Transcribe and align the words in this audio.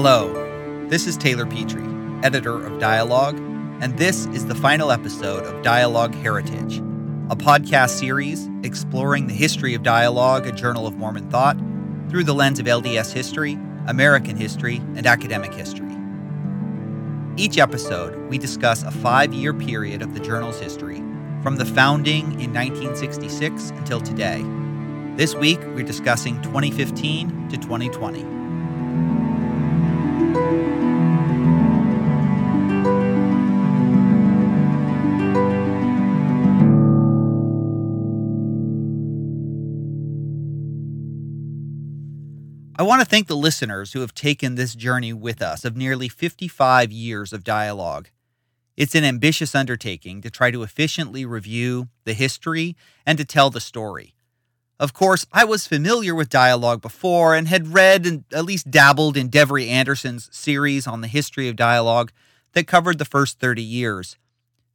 Hello, 0.00 0.32
this 0.86 1.08
is 1.08 1.16
Taylor 1.16 1.44
Petrey, 1.44 1.82
editor 2.22 2.64
of 2.64 2.78
Dialogue, 2.78 3.36
and 3.80 3.98
this 3.98 4.26
is 4.26 4.46
the 4.46 4.54
final 4.54 4.92
episode 4.92 5.42
of 5.42 5.64
Dialogue 5.64 6.14
Heritage, 6.14 6.76
a 7.30 7.34
podcast 7.34 7.98
series 7.98 8.48
exploring 8.62 9.26
the 9.26 9.34
history 9.34 9.74
of 9.74 9.82
dialogue, 9.82 10.46
a 10.46 10.52
journal 10.52 10.86
of 10.86 10.94
Mormon 10.94 11.28
thought, 11.30 11.56
through 12.08 12.22
the 12.22 12.32
lens 12.32 12.60
of 12.60 12.66
LDS 12.66 13.12
history, 13.12 13.58
American 13.88 14.36
history, 14.36 14.76
and 14.94 15.04
academic 15.04 15.52
history. 15.52 15.96
Each 17.36 17.58
episode, 17.58 18.30
we 18.30 18.38
discuss 18.38 18.84
a 18.84 18.92
five 18.92 19.34
year 19.34 19.52
period 19.52 20.00
of 20.00 20.14
the 20.14 20.20
journal's 20.20 20.60
history, 20.60 21.02
from 21.42 21.56
the 21.56 21.66
founding 21.66 22.40
in 22.40 22.54
1966 22.54 23.70
until 23.70 24.00
today. 24.00 24.44
This 25.16 25.34
week, 25.34 25.58
we're 25.74 25.82
discussing 25.82 26.40
2015 26.42 27.48
to 27.48 27.56
2020. 27.56 28.37
Want 42.88 43.02
to 43.02 43.06
thank 43.06 43.26
the 43.26 43.36
listeners 43.36 43.92
who 43.92 44.00
have 44.00 44.14
taken 44.14 44.54
this 44.54 44.74
journey 44.74 45.12
with 45.12 45.42
us 45.42 45.64
of 45.66 45.76
nearly 45.76 46.08
55 46.08 46.90
years 46.90 47.34
of 47.34 47.44
dialogue. 47.44 48.08
It's 48.78 48.94
an 48.94 49.04
ambitious 49.04 49.54
undertaking 49.54 50.22
to 50.22 50.30
try 50.30 50.50
to 50.50 50.62
efficiently 50.62 51.26
review 51.26 51.88
the 52.04 52.14
history 52.14 52.76
and 53.04 53.18
to 53.18 53.26
tell 53.26 53.50
the 53.50 53.60
story. 53.60 54.14
Of 54.80 54.94
course, 54.94 55.26
I 55.32 55.44
was 55.44 55.66
familiar 55.66 56.14
with 56.14 56.30
dialogue 56.30 56.80
before 56.80 57.34
and 57.34 57.48
had 57.48 57.74
read 57.74 58.06
and 58.06 58.24
at 58.32 58.46
least 58.46 58.70
dabbled 58.70 59.18
in 59.18 59.28
Devery 59.28 59.68
Anderson's 59.68 60.34
series 60.34 60.86
on 60.86 61.02
the 61.02 61.08
history 61.08 61.46
of 61.46 61.56
dialogue 61.56 62.10
that 62.52 62.66
covered 62.66 62.98
the 62.98 63.04
first 63.04 63.38
30 63.38 63.62
years. 63.62 64.16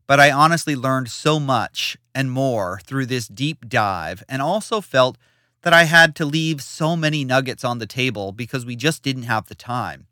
But 0.06 0.20
I 0.20 0.30
honestly 0.30 0.76
learned 0.76 1.10
so 1.10 1.40
much 1.40 1.98
and 2.14 2.30
more 2.30 2.80
through 2.86 3.08
this 3.08 3.28
deep 3.28 3.68
dive 3.68 4.24
and 4.30 4.40
also 4.40 4.82
felt 4.82 5.18
that 5.64 5.74
I 5.74 5.86
had 5.86 6.16
to 6.18 6.26
leave 6.26 6.62
so 6.62 6.96
many 6.96 7.26
nuggets 7.26 7.64
on 7.64 7.80
the 7.80 7.88
table 7.88 8.32
because 8.32 8.66
we 8.66 8.76
just 8.76 9.02
didn't 9.02 9.24
have 9.24 9.48
the 9.48 9.56
time. 9.56 10.08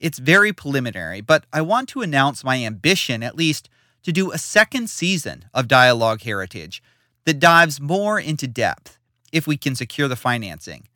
It's 0.00 0.18
very 0.18 0.52
preliminary, 0.52 1.20
but 1.20 1.44
I 1.52 1.60
want 1.60 1.88
to 1.90 2.00
announce 2.00 2.42
my 2.42 2.64
ambition, 2.64 3.22
at 3.22 3.36
least, 3.36 3.68
to 4.02 4.12
do 4.12 4.32
a 4.32 4.38
second 4.38 4.88
season 4.88 5.44
of 5.52 5.68
Dialogue 5.68 6.22
Heritage 6.22 6.82
that 7.24 7.38
dives 7.38 7.80
more 7.80 8.18
into 8.18 8.48
depth 8.48 8.98
if 9.32 9.46
we 9.46 9.56
can 9.56 9.74
secure 9.74 10.08
the 10.08 10.16
financing. 10.16 10.88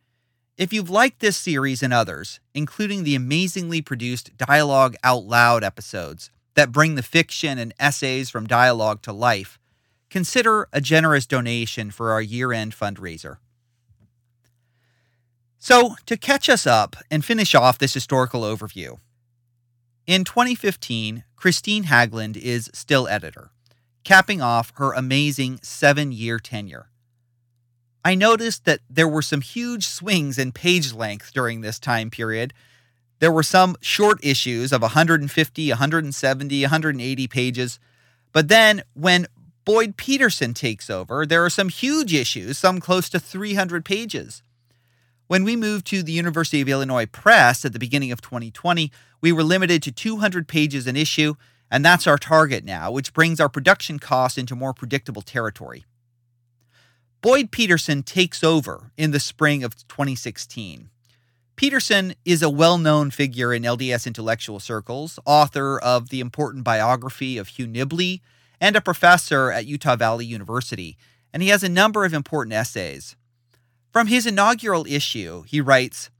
If 0.56 0.72
you've 0.72 0.90
liked 0.90 1.20
this 1.20 1.36
series 1.36 1.82
and 1.82 1.92
others, 1.92 2.40
including 2.54 3.04
the 3.04 3.14
amazingly 3.14 3.82
produced 3.82 4.36
Dialogue 4.36 4.96
Out 5.04 5.24
Loud 5.24 5.62
episodes 5.62 6.30
that 6.54 6.72
bring 6.72 6.94
the 6.94 7.02
fiction 7.02 7.58
and 7.58 7.74
essays 7.78 8.30
from 8.30 8.46
dialogue 8.46 9.02
to 9.02 9.12
life, 9.12 9.58
consider 10.08 10.68
a 10.72 10.80
generous 10.80 11.26
donation 11.26 11.90
for 11.90 12.10
our 12.12 12.22
year 12.22 12.52
end 12.52 12.74
fundraiser. 12.74 13.36
So, 15.68 15.96
to 16.06 16.16
catch 16.16 16.48
us 16.48 16.64
up 16.64 16.94
and 17.10 17.24
finish 17.24 17.52
off 17.52 17.76
this 17.76 17.92
historical 17.92 18.42
overview, 18.42 18.98
in 20.06 20.22
2015, 20.22 21.24
Kristine 21.34 21.86
Haglund 21.86 22.36
is 22.36 22.70
still 22.72 23.08
editor, 23.08 23.50
capping 24.04 24.40
off 24.40 24.72
her 24.76 24.92
amazing 24.92 25.58
seven 25.64 26.12
year 26.12 26.38
tenure. 26.38 26.88
I 28.04 28.14
noticed 28.14 28.64
that 28.64 28.78
there 28.88 29.08
were 29.08 29.22
some 29.22 29.40
huge 29.40 29.88
swings 29.88 30.38
in 30.38 30.52
page 30.52 30.92
length 30.92 31.32
during 31.34 31.62
this 31.62 31.80
time 31.80 32.10
period. 32.10 32.54
There 33.18 33.32
were 33.32 33.42
some 33.42 33.74
short 33.80 34.24
issues 34.24 34.72
of 34.72 34.82
150, 34.82 35.68
170, 35.70 36.62
180 36.62 37.26
pages. 37.26 37.80
But 38.30 38.46
then 38.46 38.84
when 38.94 39.26
Boyd 39.64 39.96
Peterson 39.96 40.54
takes 40.54 40.88
over, 40.88 41.26
there 41.26 41.44
are 41.44 41.50
some 41.50 41.70
huge 41.70 42.14
issues, 42.14 42.56
some 42.56 42.78
close 42.78 43.08
to 43.08 43.18
300 43.18 43.84
pages. 43.84 44.42
When 45.28 45.42
we 45.42 45.56
moved 45.56 45.86
to 45.88 46.04
the 46.04 46.12
University 46.12 46.60
of 46.60 46.68
Illinois 46.68 47.06
Press 47.06 47.64
at 47.64 47.72
the 47.72 47.80
beginning 47.80 48.12
of 48.12 48.20
2020, 48.20 48.92
we 49.20 49.32
were 49.32 49.42
limited 49.42 49.82
to 49.82 49.90
200 49.90 50.46
pages 50.46 50.86
an 50.86 50.94
issue, 50.94 51.34
and 51.68 51.84
that's 51.84 52.06
our 52.06 52.16
target 52.16 52.64
now, 52.64 52.92
which 52.92 53.12
brings 53.12 53.40
our 53.40 53.48
production 53.48 53.98
costs 53.98 54.38
into 54.38 54.54
more 54.54 54.72
predictable 54.72 55.22
territory. 55.22 55.84
Boyd 57.22 57.50
Peterson 57.50 58.04
takes 58.04 58.44
over 58.44 58.92
in 58.96 59.10
the 59.10 59.18
spring 59.18 59.64
of 59.64 59.74
2016. 59.88 60.90
Peterson 61.56 62.14
is 62.24 62.40
a 62.40 62.50
well 62.50 62.78
known 62.78 63.10
figure 63.10 63.52
in 63.52 63.64
LDS 63.64 64.06
intellectual 64.06 64.60
circles, 64.60 65.18
author 65.24 65.80
of 65.80 66.10
the 66.10 66.20
important 66.20 66.62
biography 66.62 67.36
of 67.36 67.48
Hugh 67.48 67.66
Nibley, 67.66 68.20
and 68.60 68.76
a 68.76 68.80
professor 68.80 69.50
at 69.50 69.66
Utah 69.66 69.96
Valley 69.96 70.24
University, 70.24 70.96
and 71.32 71.42
he 71.42 71.48
has 71.48 71.64
a 71.64 71.68
number 71.68 72.04
of 72.04 72.14
important 72.14 72.52
essays. 72.52 73.16
From 73.96 74.08
his 74.08 74.26
inaugural 74.26 74.84
issue, 74.86 75.44
he 75.46 75.62
writes 75.62 76.10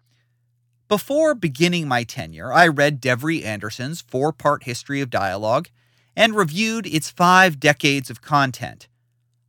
Before 0.89 1.35
beginning 1.35 1.87
my 1.87 2.05
tenure, 2.05 2.51
I 2.51 2.69
read 2.69 3.03
Devery 3.03 3.45
Anderson's 3.45 4.01
four 4.01 4.33
part 4.33 4.63
history 4.63 5.03
of 5.03 5.11
dialogue 5.11 5.69
and 6.17 6.35
reviewed 6.35 6.87
its 6.87 7.11
five 7.11 7.61
decades 7.61 8.09
of 8.09 8.23
content. 8.23 8.89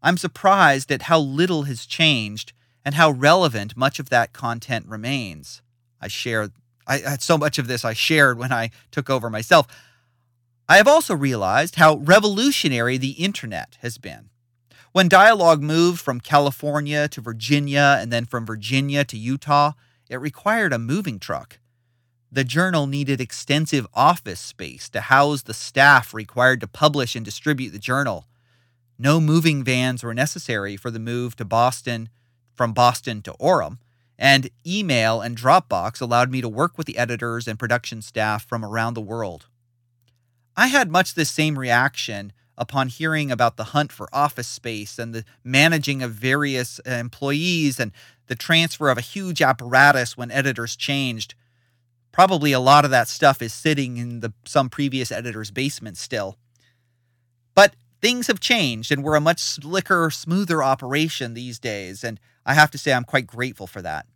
I'm 0.04 0.18
surprised 0.18 0.92
at 0.92 1.04
how 1.04 1.20
little 1.20 1.64
has 1.64 1.86
changed 1.86 2.52
and 2.84 2.96
how 2.96 3.12
relevant 3.12 3.78
much 3.78 3.98
of 3.98 4.10
that 4.10 4.34
content 4.34 4.88
remains. 4.88 5.62
I 6.02 6.10
shared 6.10 6.52
I 6.86 6.98
had 6.98 7.22
so 7.22 7.38
much 7.38 7.58
of 7.58 7.68
this 7.68 7.86
I 7.86 7.94
shared 7.94 8.38
when 8.38 8.52
I 8.52 8.72
took 8.92 9.10
over 9.10 9.30
myself. 9.30 9.68
I 10.68 10.76
have 10.76 10.88
also 10.90 11.16
realized 11.16 11.76
how 11.76 11.96
revolutionary 11.96 12.98
the 12.98 13.12
internet 13.12 13.78
has 13.80 13.98
been. 13.98 14.32
When 14.98 15.10
dialogue 15.10 15.62
moved 15.62 16.02
from 16.02 16.20
California 16.20 17.08
to 17.10 17.22
Virginia 17.22 18.00
and 18.02 18.12
then 18.12 18.26
from 18.26 18.48
Virginia 18.48 19.06
to 19.06 19.16
Utah, 19.16 19.74
it 20.10 20.20
required 20.20 20.74
a 20.74 20.80
moving 20.80 21.20
truck. 21.20 21.60
The 22.32 22.44
journal 22.44 22.88
needed 22.88 23.22
extensive 23.22 23.86
office 23.94 24.40
space 24.40 24.90
to 24.90 25.02
house 25.02 25.44
the 25.44 25.54
staff 25.54 26.16
required 26.16 26.62
to 26.62 26.68
publish 26.68 27.16
and 27.16 27.24
distribute 27.24 27.74
the 27.74 27.78
journal. 27.78 28.26
No 28.98 29.22
moving 29.22 29.64
vans 29.64 30.04
were 30.04 30.16
necessary 30.16 30.76
for 30.76 30.90
the 30.90 30.98
move 30.98 31.36
to 31.36 31.46
Boston 31.46 32.10
from 32.56 32.74
Boston 32.74 33.22
to 33.22 33.34
Orem, 33.34 33.78
and 34.18 34.50
email 34.66 35.22
and 35.22 35.38
Dropbox 35.38 36.02
allowed 36.02 36.32
me 36.32 36.42
to 36.42 36.50
work 36.50 36.76
with 36.76 36.88
the 36.88 36.98
editors 36.98 37.48
and 37.48 37.60
production 37.60 38.02
staff 38.02 38.44
from 38.44 38.66
around 38.66 38.96
the 38.96 39.02
world. 39.02 39.46
I 40.56 40.70
had 40.70 40.90
much 40.90 41.14
the 41.14 41.24
same 41.24 41.60
reaction 41.60 42.34
upon 42.58 42.88
hearing 42.88 43.32
about 43.32 43.56
the 43.56 43.66
hunt 43.66 43.92
for 43.92 44.10
office 44.12 44.48
space 44.48 44.98
and 44.98 45.14
the 45.14 45.24
managing 45.44 46.02
of 46.02 46.12
various 46.12 46.80
uh, 46.88 46.92
employees 46.92 47.80
and 47.80 47.92
the 48.28 48.36
transfer 48.36 48.90
of 48.90 48.98
a 48.98 49.02
huge 49.02 49.42
apparatus 49.42 50.18
when 50.18 50.32
editors 50.32 50.76
changed. 50.76 51.36
Probably 52.12 52.52
a 52.52 52.60
lot 52.60 52.84
of 52.84 52.92
that 52.92 53.08
stuff 53.08 53.42
is 53.42 53.54
sitting 53.54 53.98
in 53.98 54.22
the 54.22 54.34
some 54.46 54.70
previous 54.70 55.12
editor's 55.12 55.52
basement 55.52 55.98
still. 55.98 56.38
But 57.54 57.76
things 58.02 58.28
have 58.28 58.40
changed 58.40 58.92
and 58.92 59.04
we're 59.04 59.16
a 59.16 59.22
much 59.22 59.40
slicker, 59.40 60.10
smoother 60.10 60.64
operation 60.64 61.34
these 61.34 61.60
days, 61.60 62.04
and 62.04 62.20
I 62.46 62.56
have 62.56 62.72
to 62.72 62.78
say 62.78 62.94
I'm 62.94 63.04
quite 63.04 63.28
grateful 63.28 63.68
for 63.68 63.82
that. 63.84 64.08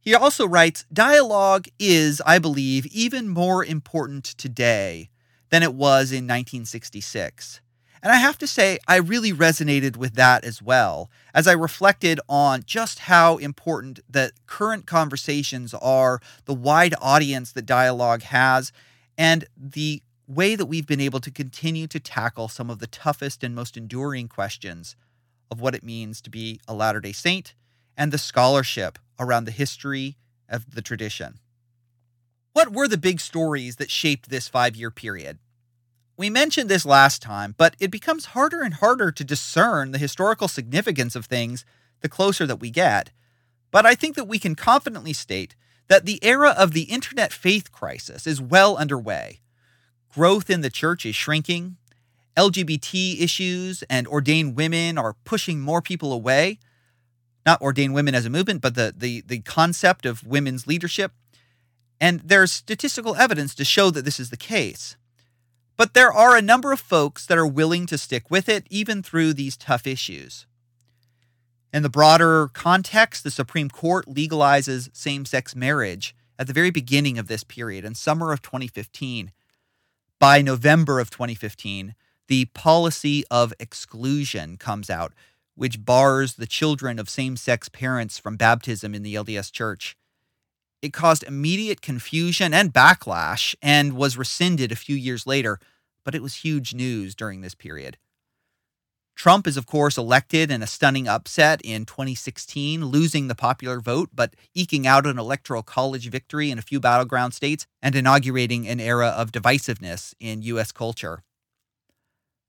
He 0.00 0.14
also 0.14 0.46
writes 0.46 0.84
Dialogue 0.92 1.66
is, 1.78 2.22
I 2.26 2.38
believe, 2.38 2.86
even 2.86 3.28
more 3.28 3.64
important 3.64 4.24
today 4.24 5.10
than 5.50 5.62
it 5.62 5.74
was 5.74 6.10
in 6.10 6.24
1966. 6.24 7.60
And 8.02 8.12
I 8.12 8.16
have 8.16 8.36
to 8.38 8.46
say, 8.46 8.78
I 8.86 8.96
really 8.96 9.32
resonated 9.32 9.96
with 9.96 10.14
that 10.14 10.44
as 10.44 10.60
well, 10.60 11.10
as 11.32 11.48
I 11.48 11.52
reflected 11.52 12.20
on 12.28 12.62
just 12.66 12.98
how 12.98 13.38
important 13.38 14.00
the 14.08 14.30
current 14.46 14.86
conversations 14.86 15.72
are, 15.72 16.20
the 16.44 16.52
wide 16.52 16.94
audience 17.00 17.50
that 17.52 17.64
dialogue 17.64 18.22
has, 18.24 18.72
and 19.16 19.46
the 19.56 20.02
way 20.26 20.54
that 20.54 20.66
we've 20.66 20.86
been 20.86 21.00
able 21.00 21.20
to 21.20 21.30
continue 21.30 21.86
to 21.86 21.98
tackle 21.98 22.48
some 22.48 22.68
of 22.68 22.78
the 22.78 22.86
toughest 22.86 23.42
and 23.42 23.54
most 23.54 23.74
enduring 23.74 24.28
questions 24.28 24.96
of 25.50 25.60
what 25.60 25.74
it 25.74 25.82
means 25.82 26.20
to 26.20 26.30
be 26.30 26.60
a 26.68 26.74
Latter 26.74 27.00
day 27.00 27.12
Saint 27.12 27.54
and 27.96 28.12
the 28.12 28.18
scholarship 28.18 28.98
around 29.18 29.44
the 29.44 29.50
history 29.50 30.16
of 30.48 30.74
the 30.74 30.82
tradition. 30.82 31.38
What 32.54 32.72
were 32.72 32.86
the 32.86 32.96
big 32.96 33.18
stories 33.18 33.76
that 33.76 33.90
shaped 33.90 34.30
this 34.30 34.46
five 34.46 34.76
year 34.76 34.92
period? 34.92 35.38
We 36.16 36.30
mentioned 36.30 36.70
this 36.70 36.86
last 36.86 37.20
time, 37.20 37.56
but 37.58 37.74
it 37.80 37.90
becomes 37.90 38.26
harder 38.26 38.62
and 38.62 38.74
harder 38.74 39.10
to 39.10 39.24
discern 39.24 39.90
the 39.90 39.98
historical 39.98 40.46
significance 40.46 41.16
of 41.16 41.26
things 41.26 41.64
the 42.00 42.08
closer 42.08 42.46
that 42.46 42.60
we 42.60 42.70
get. 42.70 43.10
But 43.72 43.84
I 43.84 43.96
think 43.96 44.14
that 44.14 44.28
we 44.28 44.38
can 44.38 44.54
confidently 44.54 45.12
state 45.12 45.56
that 45.88 46.06
the 46.06 46.22
era 46.22 46.54
of 46.56 46.70
the 46.70 46.82
internet 46.82 47.32
faith 47.32 47.72
crisis 47.72 48.24
is 48.24 48.40
well 48.40 48.76
underway. 48.76 49.40
Growth 50.14 50.48
in 50.48 50.60
the 50.60 50.70
church 50.70 51.04
is 51.04 51.16
shrinking. 51.16 51.76
LGBT 52.36 53.20
issues 53.20 53.82
and 53.90 54.06
ordained 54.06 54.54
women 54.54 54.96
are 54.96 55.16
pushing 55.24 55.58
more 55.60 55.82
people 55.82 56.12
away. 56.12 56.60
Not 57.44 57.60
ordained 57.60 57.94
women 57.94 58.14
as 58.14 58.26
a 58.26 58.30
movement, 58.30 58.62
but 58.62 58.76
the, 58.76 58.94
the, 58.96 59.22
the 59.26 59.40
concept 59.40 60.06
of 60.06 60.24
women's 60.24 60.68
leadership 60.68 61.10
And 62.00 62.20
there's 62.20 62.52
statistical 62.52 63.16
evidence 63.16 63.54
to 63.54 63.64
show 63.64 63.90
that 63.90 64.04
this 64.04 64.20
is 64.20 64.30
the 64.30 64.36
case. 64.36 64.96
But 65.76 65.94
there 65.94 66.12
are 66.12 66.36
a 66.36 66.42
number 66.42 66.72
of 66.72 66.80
folks 66.80 67.26
that 67.26 67.38
are 67.38 67.46
willing 67.46 67.86
to 67.86 67.98
stick 67.98 68.30
with 68.30 68.48
it, 68.48 68.66
even 68.70 69.02
through 69.02 69.34
these 69.34 69.56
tough 69.56 69.86
issues. 69.86 70.46
In 71.72 71.82
the 71.82 71.88
broader 71.88 72.48
context, 72.48 73.24
the 73.24 73.30
Supreme 73.30 73.68
Court 73.68 74.06
legalizes 74.06 74.94
same 74.94 75.24
sex 75.24 75.56
marriage 75.56 76.14
at 76.38 76.46
the 76.46 76.52
very 76.52 76.70
beginning 76.70 77.18
of 77.18 77.26
this 77.26 77.42
period 77.42 77.84
in 77.84 77.94
summer 77.94 78.32
of 78.32 78.42
2015. 78.42 79.32
By 80.20 80.40
November 80.40 81.00
of 81.00 81.10
2015, 81.10 81.96
the 82.28 82.44
policy 82.46 83.24
of 83.30 83.52
exclusion 83.58 84.56
comes 84.56 84.88
out, 84.88 85.12
which 85.56 85.84
bars 85.84 86.34
the 86.34 86.46
children 86.46 86.98
of 86.98 87.08
same 87.08 87.36
sex 87.36 87.68
parents 87.68 88.18
from 88.18 88.36
baptism 88.36 88.94
in 88.94 89.02
the 89.02 89.14
LDS 89.14 89.50
Church. 89.50 89.96
It 90.84 90.92
caused 90.92 91.22
immediate 91.22 91.80
confusion 91.80 92.52
and 92.52 92.70
backlash 92.70 93.54
and 93.62 93.94
was 93.94 94.18
rescinded 94.18 94.70
a 94.70 94.76
few 94.76 94.94
years 94.94 95.26
later, 95.26 95.58
but 96.04 96.14
it 96.14 96.20
was 96.20 96.44
huge 96.44 96.74
news 96.74 97.14
during 97.14 97.40
this 97.40 97.54
period. 97.54 97.96
Trump 99.16 99.46
is, 99.46 99.56
of 99.56 99.64
course, 99.64 99.96
elected 99.96 100.50
in 100.50 100.62
a 100.62 100.66
stunning 100.66 101.08
upset 101.08 101.62
in 101.64 101.86
2016, 101.86 102.84
losing 102.84 103.28
the 103.28 103.34
popular 103.34 103.80
vote, 103.80 104.10
but 104.12 104.34
eking 104.52 104.86
out 104.86 105.06
an 105.06 105.18
electoral 105.18 105.62
college 105.62 106.10
victory 106.10 106.50
in 106.50 106.58
a 106.58 106.62
few 106.62 106.80
battleground 106.80 107.32
states 107.32 107.66
and 107.80 107.94
inaugurating 107.94 108.68
an 108.68 108.78
era 108.78 109.08
of 109.08 109.32
divisiveness 109.32 110.12
in 110.20 110.42
U.S. 110.42 110.70
culture. 110.70 111.22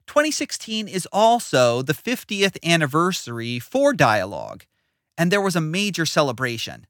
2016 0.08 0.90
is 0.90 1.08
also 1.14 1.82
the 1.82 1.94
50th 1.94 2.58
anniversary 2.66 3.60
for 3.60 3.94
Dialogue, 3.94 4.66
and 5.18 5.32
there 5.32 5.40
was 5.40 5.56
a 5.56 5.62
major 5.62 6.06
celebration. 6.06 6.86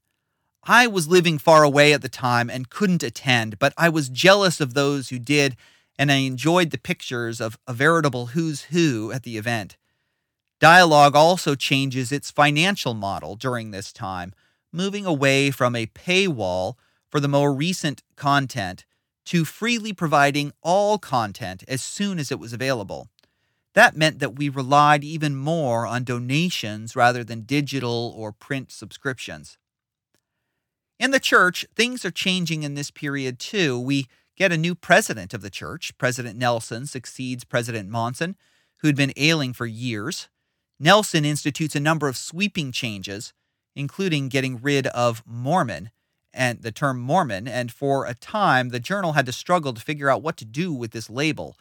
I 0.68 0.88
was 0.88 1.06
living 1.06 1.38
far 1.38 1.62
away 1.62 1.92
at 1.92 2.02
the 2.02 2.08
time 2.08 2.50
and 2.50 2.68
couldn't 2.68 3.04
attend, 3.04 3.60
but 3.60 3.72
I 3.78 3.88
was 3.88 4.08
jealous 4.08 4.60
of 4.60 4.74
those 4.74 5.10
who 5.10 5.20
did, 5.20 5.56
and 5.96 6.10
I 6.10 6.16
enjoyed 6.16 6.70
the 6.70 6.78
pictures 6.78 7.40
of 7.40 7.56
a 7.68 7.72
veritable 7.72 8.26
who's 8.26 8.62
who 8.62 9.12
at 9.12 9.22
the 9.22 9.38
event. 9.38 9.76
Dialogue 10.58 11.14
also 11.14 11.54
changes 11.54 12.10
its 12.10 12.32
financial 12.32 12.94
model 12.94 13.36
during 13.36 13.70
this 13.70 13.92
time, 13.92 14.34
moving 14.72 15.06
away 15.06 15.52
from 15.52 15.76
a 15.76 15.86
paywall 15.86 16.74
for 17.10 17.20
the 17.20 17.28
more 17.28 17.54
recent 17.54 18.02
content 18.16 18.84
to 19.26 19.44
freely 19.44 19.92
providing 19.92 20.52
all 20.62 20.98
content 20.98 21.62
as 21.68 21.80
soon 21.80 22.18
as 22.18 22.32
it 22.32 22.40
was 22.40 22.52
available. 22.52 23.08
That 23.74 23.96
meant 23.96 24.18
that 24.18 24.36
we 24.36 24.48
relied 24.48 25.04
even 25.04 25.36
more 25.36 25.86
on 25.86 26.02
donations 26.02 26.96
rather 26.96 27.22
than 27.22 27.42
digital 27.42 28.12
or 28.16 28.32
print 28.32 28.72
subscriptions. 28.72 29.58
In 30.98 31.10
the 31.10 31.20
church, 31.20 31.66
things 31.74 32.04
are 32.04 32.10
changing 32.10 32.62
in 32.62 32.74
this 32.74 32.90
period 32.90 33.38
too. 33.38 33.78
We 33.78 34.06
get 34.34 34.52
a 34.52 34.56
new 34.56 34.74
president 34.74 35.34
of 35.34 35.42
the 35.42 35.50
church. 35.50 35.96
President 35.98 36.38
Nelson 36.38 36.86
succeeds 36.86 37.44
President 37.44 37.88
Monson, 37.88 38.36
who'd 38.78 38.96
been 38.96 39.12
ailing 39.16 39.52
for 39.52 39.66
years. 39.66 40.28
Nelson 40.80 41.24
institutes 41.24 41.76
a 41.76 41.80
number 41.80 42.08
of 42.08 42.16
sweeping 42.16 42.72
changes, 42.72 43.34
including 43.74 44.28
getting 44.28 44.60
rid 44.60 44.86
of 44.88 45.22
Mormon 45.26 45.90
and 46.32 46.62
the 46.62 46.72
term 46.72 46.98
Mormon, 46.98 47.48
and 47.48 47.72
for 47.72 48.06
a 48.06 48.14
time 48.14 48.68
the 48.68 48.80
journal 48.80 49.12
had 49.12 49.26
to 49.26 49.32
struggle 49.32 49.72
to 49.72 49.80
figure 49.80 50.10
out 50.10 50.22
what 50.22 50.36
to 50.38 50.44
do 50.44 50.72
with 50.72 50.92
this 50.92 51.10
label. 51.10 51.56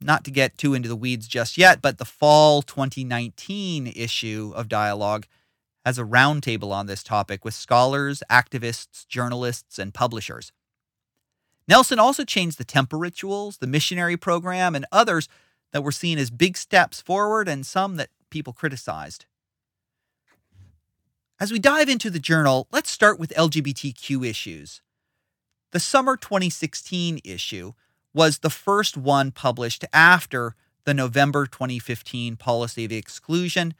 Not 0.00 0.24
to 0.24 0.30
get 0.30 0.58
too 0.58 0.74
into 0.74 0.88
the 0.88 0.96
weeds 0.96 1.26
just 1.26 1.58
yet, 1.58 1.82
but 1.82 1.98
the 1.98 2.04
fall 2.04 2.62
2019 2.62 3.88
issue 3.88 4.52
of 4.54 4.68
Dialogue 4.68 5.26
has 5.88 5.98
a 5.98 6.04
roundtable 6.04 6.70
on 6.70 6.84
this 6.84 7.02
topic 7.02 7.46
with 7.46 7.54
scholars, 7.54 8.22
activists, 8.30 9.08
journalists, 9.08 9.78
and 9.78 9.94
publishers. 9.94 10.52
Nelson 11.66 11.98
also 11.98 12.24
changed 12.24 12.58
the 12.58 12.64
temple 12.64 12.98
rituals, 12.98 13.56
the 13.56 13.66
missionary 13.66 14.18
program, 14.18 14.74
and 14.74 14.84
others 14.92 15.30
that 15.72 15.82
were 15.82 15.90
seen 15.90 16.18
as 16.18 16.28
big 16.28 16.58
steps 16.58 17.00
forward 17.00 17.48
and 17.48 17.64
some 17.64 17.96
that 17.96 18.10
people 18.28 18.52
criticized. 18.52 19.24
As 21.40 21.50
we 21.50 21.58
dive 21.58 21.88
into 21.88 22.10
the 22.10 22.18
journal, 22.18 22.68
let's 22.70 22.90
start 22.90 23.18
with 23.18 23.32
LGBTQ 23.34 24.26
issues. 24.26 24.82
The 25.70 25.80
summer 25.80 26.18
2016 26.18 27.20
issue 27.24 27.72
was 28.12 28.40
the 28.40 28.50
first 28.50 28.98
one 28.98 29.30
published 29.30 29.86
after 29.94 30.54
the 30.84 30.92
November 30.92 31.46
2015 31.46 32.36
policy 32.36 32.84
of 32.84 32.92
exclusion 32.92 33.72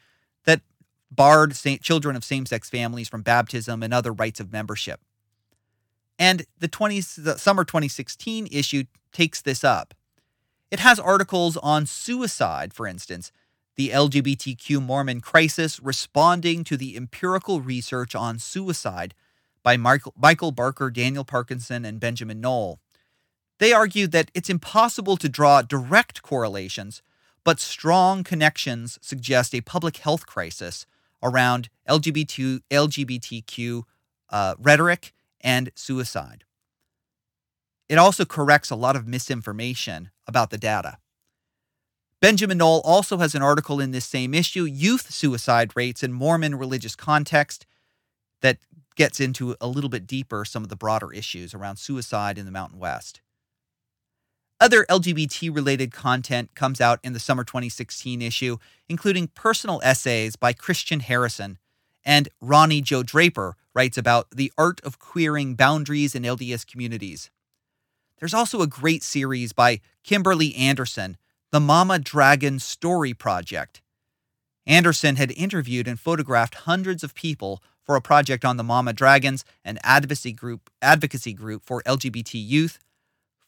barred 1.10 1.54
children 1.54 2.16
of 2.16 2.24
same 2.24 2.46
sex 2.46 2.68
families 2.68 3.08
from 3.08 3.22
baptism 3.22 3.82
and 3.82 3.92
other 3.94 4.12
rites 4.12 4.40
of 4.40 4.52
membership. 4.52 5.00
And 6.18 6.44
the, 6.58 6.68
20, 6.68 7.00
the 7.18 7.38
summer 7.38 7.64
2016 7.64 8.48
issue 8.50 8.84
takes 9.12 9.40
this 9.40 9.62
up. 9.62 9.94
It 10.70 10.80
has 10.80 10.98
articles 10.98 11.56
on 11.58 11.86
suicide, 11.86 12.74
for 12.74 12.86
instance, 12.86 13.32
the 13.76 13.90
LGBTQ 13.90 14.82
Mormon 14.82 15.20
crisis, 15.20 15.80
responding 15.80 16.64
to 16.64 16.76
the 16.76 16.96
empirical 16.96 17.60
research 17.60 18.14
on 18.14 18.38
suicide 18.38 19.14
by 19.62 19.76
Michael, 19.76 20.12
Michael 20.16 20.50
Barker, 20.50 20.90
Daniel 20.90 21.24
Parkinson, 21.24 21.84
and 21.84 22.00
Benjamin 22.00 22.40
Knoll. 22.40 22.80
They 23.58 23.72
argued 23.72 24.12
that 24.12 24.30
it's 24.34 24.50
impossible 24.50 25.16
to 25.16 25.28
draw 25.28 25.62
direct 25.62 26.22
correlations, 26.22 27.02
but 27.44 27.60
strong 27.60 28.24
connections 28.24 28.98
suggest 29.00 29.54
a 29.54 29.60
public 29.60 29.98
health 29.98 30.26
crisis 30.26 30.86
around 31.22 31.68
LGBT, 31.88 32.60
LGBTQ 32.70 33.82
uh, 34.30 34.54
rhetoric 34.58 35.12
and 35.40 35.70
suicide. 35.74 36.44
It 37.88 37.96
also 37.98 38.24
corrects 38.24 38.70
a 38.70 38.76
lot 38.76 38.96
of 38.96 39.06
misinformation 39.06 40.10
about 40.26 40.50
the 40.50 40.58
data. 40.58 40.98
Benjamin 42.20 42.58
Knoll 42.58 42.82
also 42.84 43.18
has 43.18 43.34
an 43.34 43.42
article 43.42 43.80
in 43.80 43.92
this 43.92 44.04
same 44.04 44.34
issue, 44.34 44.64
Youth 44.64 45.10
Suicide 45.12 45.72
Rates 45.76 46.02
in 46.02 46.12
Mormon 46.12 46.56
Religious 46.56 46.96
Context, 46.96 47.64
that 48.40 48.58
gets 48.96 49.20
into 49.20 49.54
a 49.60 49.68
little 49.68 49.90
bit 49.90 50.06
deeper 50.06 50.44
some 50.44 50.64
of 50.64 50.68
the 50.68 50.76
broader 50.76 51.12
issues 51.12 51.54
around 51.54 51.76
suicide 51.76 52.36
in 52.36 52.44
the 52.44 52.50
Mountain 52.50 52.78
West. 52.78 53.20
Other 54.60 54.84
LGBT 54.86 55.54
related 55.54 55.92
content 55.92 56.52
comes 56.56 56.80
out 56.80 56.98
in 57.04 57.12
the 57.12 57.20
summer 57.20 57.44
2016 57.44 58.20
issue, 58.20 58.56
including 58.88 59.28
personal 59.28 59.80
essays 59.84 60.34
by 60.34 60.52
Christian 60.52 60.98
Harrison. 60.98 61.58
And 62.04 62.28
Ronnie 62.40 62.80
Joe 62.80 63.04
Draper 63.04 63.54
writes 63.72 63.96
about 63.96 64.30
the 64.32 64.52
art 64.58 64.80
of 64.82 64.98
queering 64.98 65.54
boundaries 65.54 66.16
in 66.16 66.24
LDS 66.24 66.66
communities. 66.66 67.30
There's 68.18 68.34
also 68.34 68.60
a 68.60 68.66
great 68.66 69.04
series 69.04 69.52
by 69.52 69.80
Kimberly 70.02 70.56
Anderson, 70.56 71.18
The 71.52 71.60
Mama 71.60 72.00
Dragon 72.00 72.58
Story 72.58 73.14
Project. 73.14 73.80
Anderson 74.66 75.14
had 75.14 75.30
interviewed 75.32 75.86
and 75.86 76.00
photographed 76.00 76.56
hundreds 76.56 77.04
of 77.04 77.14
people 77.14 77.62
for 77.84 77.94
a 77.94 78.02
project 78.02 78.44
on 78.44 78.56
the 78.56 78.64
Mama 78.64 78.92
Dragons, 78.92 79.44
an 79.64 79.78
advocacy 79.84 80.32
group, 80.32 80.68
advocacy 80.82 81.32
group 81.32 81.64
for 81.64 81.80
LGBT 81.84 82.32
youth 82.34 82.80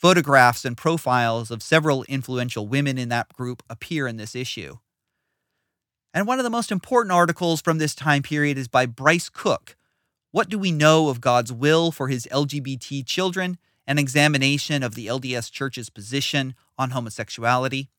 Photographs 0.00 0.64
and 0.64 0.78
profiles 0.78 1.50
of 1.50 1.62
several 1.62 2.04
influential 2.04 2.66
women 2.66 2.96
in 2.96 3.10
that 3.10 3.28
group 3.34 3.62
appear 3.68 4.06
in 4.06 4.16
this 4.16 4.34
issue. 4.34 4.78
And 6.14 6.26
one 6.26 6.38
of 6.38 6.44
the 6.44 6.48
most 6.48 6.72
important 6.72 7.12
articles 7.12 7.60
from 7.60 7.76
this 7.76 7.94
time 7.94 8.22
period 8.22 8.56
is 8.56 8.66
by 8.66 8.86
Bryce 8.86 9.28
Cook. 9.28 9.76
What 10.30 10.48
do 10.48 10.58
we 10.58 10.72
know 10.72 11.10
of 11.10 11.20
God's 11.20 11.52
will 11.52 11.92
for 11.92 12.08
his 12.08 12.26
LGBT 12.32 13.04
children? 13.04 13.58
An 13.86 13.98
examination 13.98 14.82
of 14.82 14.94
the 14.94 15.06
LDS 15.06 15.52
Church's 15.52 15.90
position 15.90 16.54
on 16.78 16.92
homosexuality. 16.92 17.90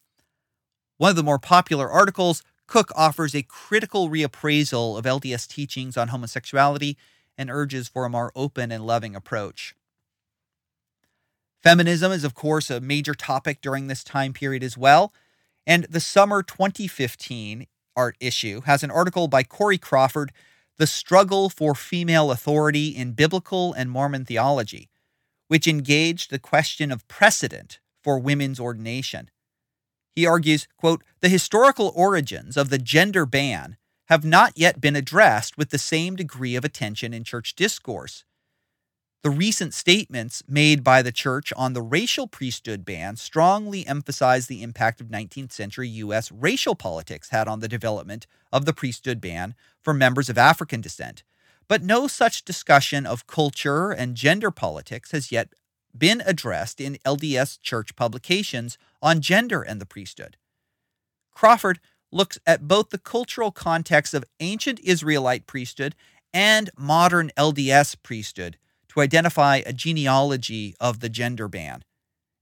One 0.98 1.12
of 1.12 1.15
the 1.15 1.22
more 1.22 1.38
popular 1.38 1.88
articles, 1.88 2.41
Cook 2.65 2.91
offers 2.96 3.36
a 3.36 3.43
critical 3.43 4.10
reappraisal 4.10 4.98
of 4.98 5.05
LDS 5.05 5.48
teachings 5.48 5.98
on 5.98 6.08
homosexuality 6.08 6.98
and 7.38 7.51
urges 7.51 7.88
for 7.88 8.05
a 8.05 8.10
more 8.10 8.31
open 8.36 8.72
and 8.72 8.88
loving 8.88 9.15
approach. 9.15 9.75
Feminism 11.63 12.11
is, 12.11 12.23
of 12.23 12.33
course, 12.33 12.69
a 12.69 12.81
major 12.81 13.13
topic 13.13 13.61
during 13.61 13.87
this 13.87 14.03
time 14.03 14.33
period 14.33 14.63
as 14.63 14.77
well. 14.77 15.13
And 15.67 15.85
the 15.85 15.99
summer 15.99 16.41
2015 16.41 17.67
art 17.95 18.15
issue 18.19 18.61
has 18.61 18.83
an 18.83 18.91
article 18.91 19.27
by 19.27 19.43
Corey 19.43 19.77
Crawford, 19.77 20.31
The 20.77 20.87
Struggle 20.87 21.49
for 21.49 21.75
Female 21.75 22.31
Authority 22.31 22.87
in 22.87 23.11
Biblical 23.11 23.73
and 23.73 23.91
Mormon 23.91 24.25
Theology, 24.25 24.89
which 25.49 25.67
engaged 25.67 26.31
the 26.31 26.39
question 26.39 26.91
of 26.91 27.07
precedent 27.07 27.79
for 28.03 28.17
women's 28.17 28.59
ordination. 28.59 29.29
He 30.15 30.25
argues, 30.25 30.67
quote, 30.77 31.03
the 31.21 31.29
historical 31.29 31.93
origins 31.95 32.57
of 32.57 32.69
the 32.69 32.79
gender 32.79 33.25
ban 33.27 33.77
have 34.07 34.25
not 34.25 34.57
yet 34.57 34.81
been 34.81 34.95
addressed 34.95 35.57
with 35.57 35.69
the 35.69 35.77
same 35.77 36.15
degree 36.15 36.55
of 36.55 36.65
attention 36.65 37.13
in 37.13 37.23
church 37.23 37.55
discourse. 37.55 38.25
The 39.23 39.29
recent 39.29 39.75
statements 39.75 40.41
made 40.47 40.83
by 40.83 41.03
the 41.03 41.11
church 41.11 41.53
on 41.55 41.73
the 41.73 41.81
racial 41.83 42.25
priesthood 42.25 42.83
ban 42.83 43.17
strongly 43.17 43.85
emphasize 43.85 44.47
the 44.47 44.63
impact 44.63 44.99
of 44.99 45.09
19th 45.09 45.51
century 45.51 45.87
U.S. 45.89 46.31
racial 46.31 46.73
politics 46.73 47.29
had 47.29 47.47
on 47.47 47.59
the 47.59 47.67
development 47.67 48.25
of 48.51 48.65
the 48.65 48.73
priesthood 48.73 49.21
ban 49.21 49.53
for 49.79 49.93
members 49.93 50.27
of 50.27 50.39
African 50.39 50.81
descent. 50.81 51.21
But 51.67 51.83
no 51.83 52.07
such 52.07 52.43
discussion 52.43 53.05
of 53.05 53.27
culture 53.27 53.91
and 53.91 54.15
gender 54.15 54.49
politics 54.49 55.11
has 55.11 55.31
yet 55.31 55.53
been 55.95 56.23
addressed 56.25 56.81
in 56.81 56.97
LDS 57.05 57.61
church 57.61 57.95
publications 57.95 58.79
on 59.03 59.21
gender 59.21 59.61
and 59.61 59.79
the 59.79 59.85
priesthood. 59.85 60.35
Crawford 61.31 61.79
looks 62.11 62.39
at 62.47 62.67
both 62.67 62.89
the 62.89 62.97
cultural 62.97 63.51
context 63.51 64.15
of 64.15 64.25
ancient 64.39 64.79
Israelite 64.79 65.45
priesthood 65.45 65.93
and 66.33 66.71
modern 66.75 67.29
LDS 67.37 67.97
priesthood 68.01 68.57
to 68.91 69.01
identify 69.01 69.62
a 69.65 69.71
genealogy 69.71 70.75
of 70.79 71.00
the 71.00 71.10
gender 71.10 71.48
ban. 71.48 71.83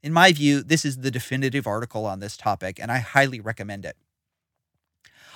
In 0.02 0.12
my 0.12 0.32
view, 0.32 0.64
this 0.64 0.84
is 0.84 0.98
the 0.98 1.12
definitive 1.12 1.68
article 1.68 2.06
on 2.06 2.20
this 2.20 2.38
topic, 2.38 2.80
and 2.82 2.92
I 2.92 3.00
highly 3.00 3.40
recommend 3.40 3.86
it. 3.86 3.98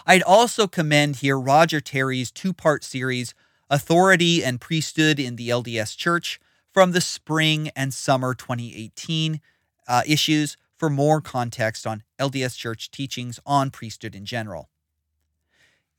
I'd 0.07 0.23
also 0.23 0.67
commend 0.67 1.17
here 1.17 1.39
Roger 1.39 1.79
Terry's 1.81 2.31
two 2.31 2.51
part 2.51 2.83
series, 2.83 3.35
Authority 3.69 4.43
and 4.43 4.59
Priesthood 4.59 5.19
in 5.19 5.35
the 5.35 5.49
LDS 5.49 5.95
Church, 5.95 6.39
from 6.73 6.93
the 6.93 7.01
spring 7.01 7.69
and 7.75 7.93
summer 7.93 8.33
2018 8.33 9.39
uh, 9.87 10.01
issues 10.07 10.57
for 10.75 10.89
more 10.89 11.21
context 11.21 11.85
on 11.85 12.03
LDS 12.19 12.57
Church 12.57 12.89
teachings 12.89 13.39
on 13.45 13.69
priesthood 13.69 14.15
in 14.15 14.25
general. 14.25 14.69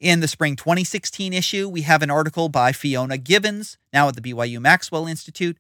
In 0.05 0.21
the 0.21 0.29
spring 0.29 0.55
2016 0.55 1.33
issue, 1.33 1.67
we 1.67 1.81
have 1.81 2.03
an 2.03 2.11
article 2.11 2.51
by 2.51 2.73
Fiona 2.73 3.17
Givens, 3.17 3.79
now 3.91 4.07
at 4.07 4.15
the 4.15 4.21
BYU 4.21 4.61
Maxwell 4.61 5.07
Institute. 5.07 5.57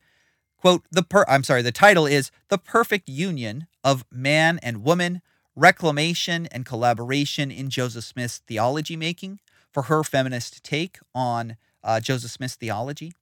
Quote, 0.58 0.84
the 0.92 1.02
per- 1.02 1.24
I'm 1.26 1.42
sorry, 1.42 1.62
the 1.62 1.72
title 1.72 2.04
is 2.04 2.30
The 2.50 2.58
Perfect 2.58 3.08
Union 3.08 3.66
of 3.82 4.04
Man 4.12 4.60
and 4.62 4.84
Woman 4.84 5.22
Reclamation 5.56 6.44
and 6.52 6.66
Collaboration 6.66 7.50
in 7.50 7.70
Joseph 7.70 8.04
Smith's 8.04 8.42
Theology 8.46 8.96
Making 8.96 9.40
for 9.72 9.84
her 9.84 10.04
feminist 10.04 10.62
take 10.62 10.98
on 11.14 11.56
uh, 11.82 12.00
Joseph 12.00 12.32
Smith's 12.32 12.56
theology. 12.56 13.14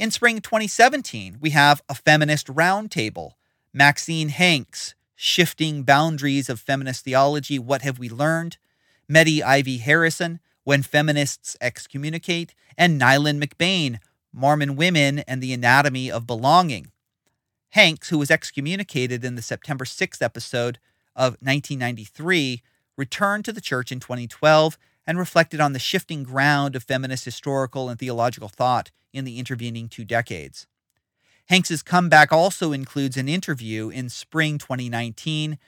In 0.00 0.10
spring 0.10 0.40
2017, 0.40 1.36
we 1.40 1.50
have 1.50 1.80
a 1.88 1.94
feminist 1.94 2.48
roundtable. 2.48 3.34
Maxine 3.72 4.30
Hanks, 4.30 4.96
Shifting 5.14 5.84
Boundaries 5.84 6.48
of 6.48 6.58
Feminist 6.58 7.04
Theology 7.04 7.60
What 7.60 7.82
Have 7.82 8.00
We 8.00 8.08
Learned? 8.08 8.56
Mette 9.08 9.42
Ivie 9.42 9.80
Harrison, 9.80 10.40
When 10.64 10.82
Feminists 10.82 11.56
Excommunicate, 11.60 12.54
and 12.76 13.00
Neylan 13.00 13.42
McBaine, 13.42 13.98
Mormon 14.32 14.76
Women 14.76 15.20
and 15.20 15.42
the 15.42 15.52
Anatomy 15.52 16.10
of 16.10 16.26
Belonging. 16.26 16.90
Hanks, 17.70 18.08
who 18.08 18.18
was 18.18 18.30
excommunicated 18.30 19.24
in 19.24 19.34
the 19.34 19.42
September 19.42 19.84
6th 19.84 20.22
episode 20.22 20.78
of 21.16 21.32
1993, 21.40 22.62
returned 22.96 23.44
to 23.44 23.52
the 23.52 23.60
church 23.60 23.92
in 23.92 24.00
2012 24.00 24.78
and 25.06 25.18
reflected 25.18 25.60
on 25.60 25.72
the 25.72 25.78
shifting 25.78 26.22
ground 26.22 26.74
of 26.74 26.82
feminist 26.82 27.24
historical 27.24 27.88
and 27.88 27.98
theological 27.98 28.48
thought 28.48 28.90
in 29.12 29.24
the 29.24 29.38
intervening 29.38 29.88
two 29.88 30.04
decades. 30.04 30.66
Hanks's 31.46 31.82
comeback 31.82 32.32
also 32.32 32.72
includes 32.72 33.16
an 33.16 33.28
interview 33.28 33.90
in 33.90 34.08
spring 34.08 34.56
2019, 34.58 35.58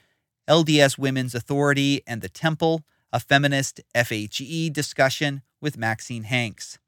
LDS 0.48 0.96
Women's 0.96 1.34
Authority 1.34 2.02
and 2.06 2.22
the 2.22 2.28
Temple, 2.28 2.82
a 3.16 3.18
feminist 3.18 3.80
FHE 3.94 4.70
discussion 4.70 5.40
with 5.58 5.78
Maxine 5.78 6.24
Hanks. 6.24 6.78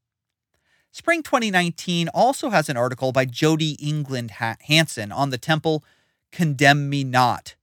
Spring 0.93 1.23
2019 1.23 2.09
also 2.09 2.51
has 2.51 2.69
an 2.69 2.77
article 2.77 3.13
by 3.13 3.25
Jody 3.25 3.79
England 3.81 4.33
Hansen 4.33 5.11
on 5.11 5.31
the 5.31 5.39
temple, 5.39 5.83
Condemn 6.31 6.91
Me 6.91 7.03
Not. 7.03 7.55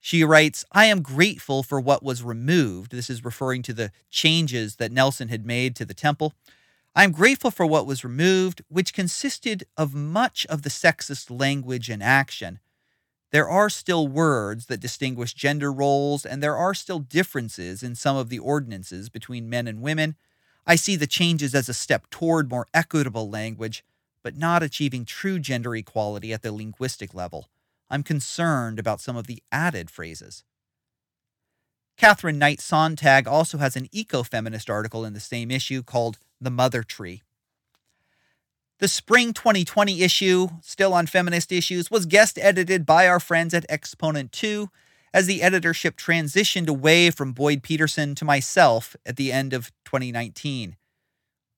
She 0.00 0.24
writes, 0.24 0.64
I 0.72 0.86
am 0.86 1.00
grateful 1.00 1.62
for 1.62 1.80
what 1.80 2.02
was 2.02 2.24
removed. 2.24 2.90
This 2.90 3.08
is 3.08 3.24
referring 3.24 3.62
to 3.62 3.72
the 3.72 3.92
changes 4.10 4.74
that 4.76 4.90
Nelson 4.90 5.28
had 5.28 5.46
made 5.46 5.76
to 5.76 5.84
the 5.84 5.94
temple. 5.94 6.34
I 6.96 7.04
am 7.04 7.12
grateful 7.12 7.52
for 7.52 7.66
what 7.66 7.86
was 7.86 8.02
removed, 8.02 8.62
which 8.66 8.92
consisted 8.92 9.62
of 9.76 9.94
much 9.94 10.44
of 10.46 10.62
the 10.62 10.70
sexist 10.70 11.30
language 11.30 11.88
and 11.88 12.02
action. 12.02 12.58
There 13.34 13.50
are 13.50 13.68
still 13.68 14.06
words 14.06 14.66
that 14.66 14.78
distinguish 14.78 15.34
gender 15.34 15.72
roles, 15.72 16.24
and 16.24 16.40
there 16.40 16.56
are 16.56 16.72
still 16.72 17.00
differences 17.00 17.82
in 17.82 17.96
some 17.96 18.16
of 18.16 18.28
the 18.28 18.38
ordinances 18.38 19.08
between 19.08 19.50
men 19.50 19.66
and 19.66 19.82
women. 19.82 20.14
I 20.68 20.76
see 20.76 20.94
the 20.94 21.08
changes 21.08 21.52
as 21.52 21.68
a 21.68 21.74
step 21.74 22.08
toward 22.10 22.48
more 22.48 22.68
equitable 22.72 23.28
language, 23.28 23.84
but 24.22 24.36
not 24.36 24.62
achieving 24.62 25.04
true 25.04 25.40
gender 25.40 25.74
equality 25.74 26.32
at 26.32 26.42
the 26.42 26.52
linguistic 26.52 27.12
level. 27.12 27.48
I'm 27.90 28.04
concerned 28.04 28.78
about 28.78 29.00
some 29.00 29.16
of 29.16 29.26
the 29.26 29.42
added 29.50 29.90
phrases. 29.90 30.44
Katherine 31.96 32.38
Knight 32.38 32.60
Sonntag 32.60 33.26
also 33.26 33.58
has 33.58 33.74
an 33.74 33.88
eco-feminist 33.90 34.70
article 34.70 35.04
in 35.04 35.12
the 35.12 35.18
same 35.18 35.50
issue 35.50 35.82
called 35.82 36.20
The 36.40 36.50
Mother 36.50 36.84
Tree. 36.84 37.22
The 38.80 38.88
spring 38.88 39.32
2020 39.32 40.02
issue, 40.02 40.48
still 40.60 40.92
on 40.94 41.06
feminist 41.06 41.52
issues, 41.52 41.90
was 41.90 42.06
guest 42.06 42.38
edited 42.40 42.84
by 42.84 43.06
our 43.06 43.20
friends 43.20 43.54
at 43.54 43.64
Exponent 43.68 44.32
2 44.32 44.68
as 45.12 45.26
the 45.26 45.42
editorship 45.42 45.96
transitioned 45.96 46.68
away 46.68 47.10
from 47.10 47.32
Boyd 47.32 47.62
Peterson 47.62 48.16
to 48.16 48.24
myself 48.24 48.96
at 49.06 49.16
the 49.16 49.30
end 49.30 49.52
of 49.52 49.70
2019. 49.84 50.76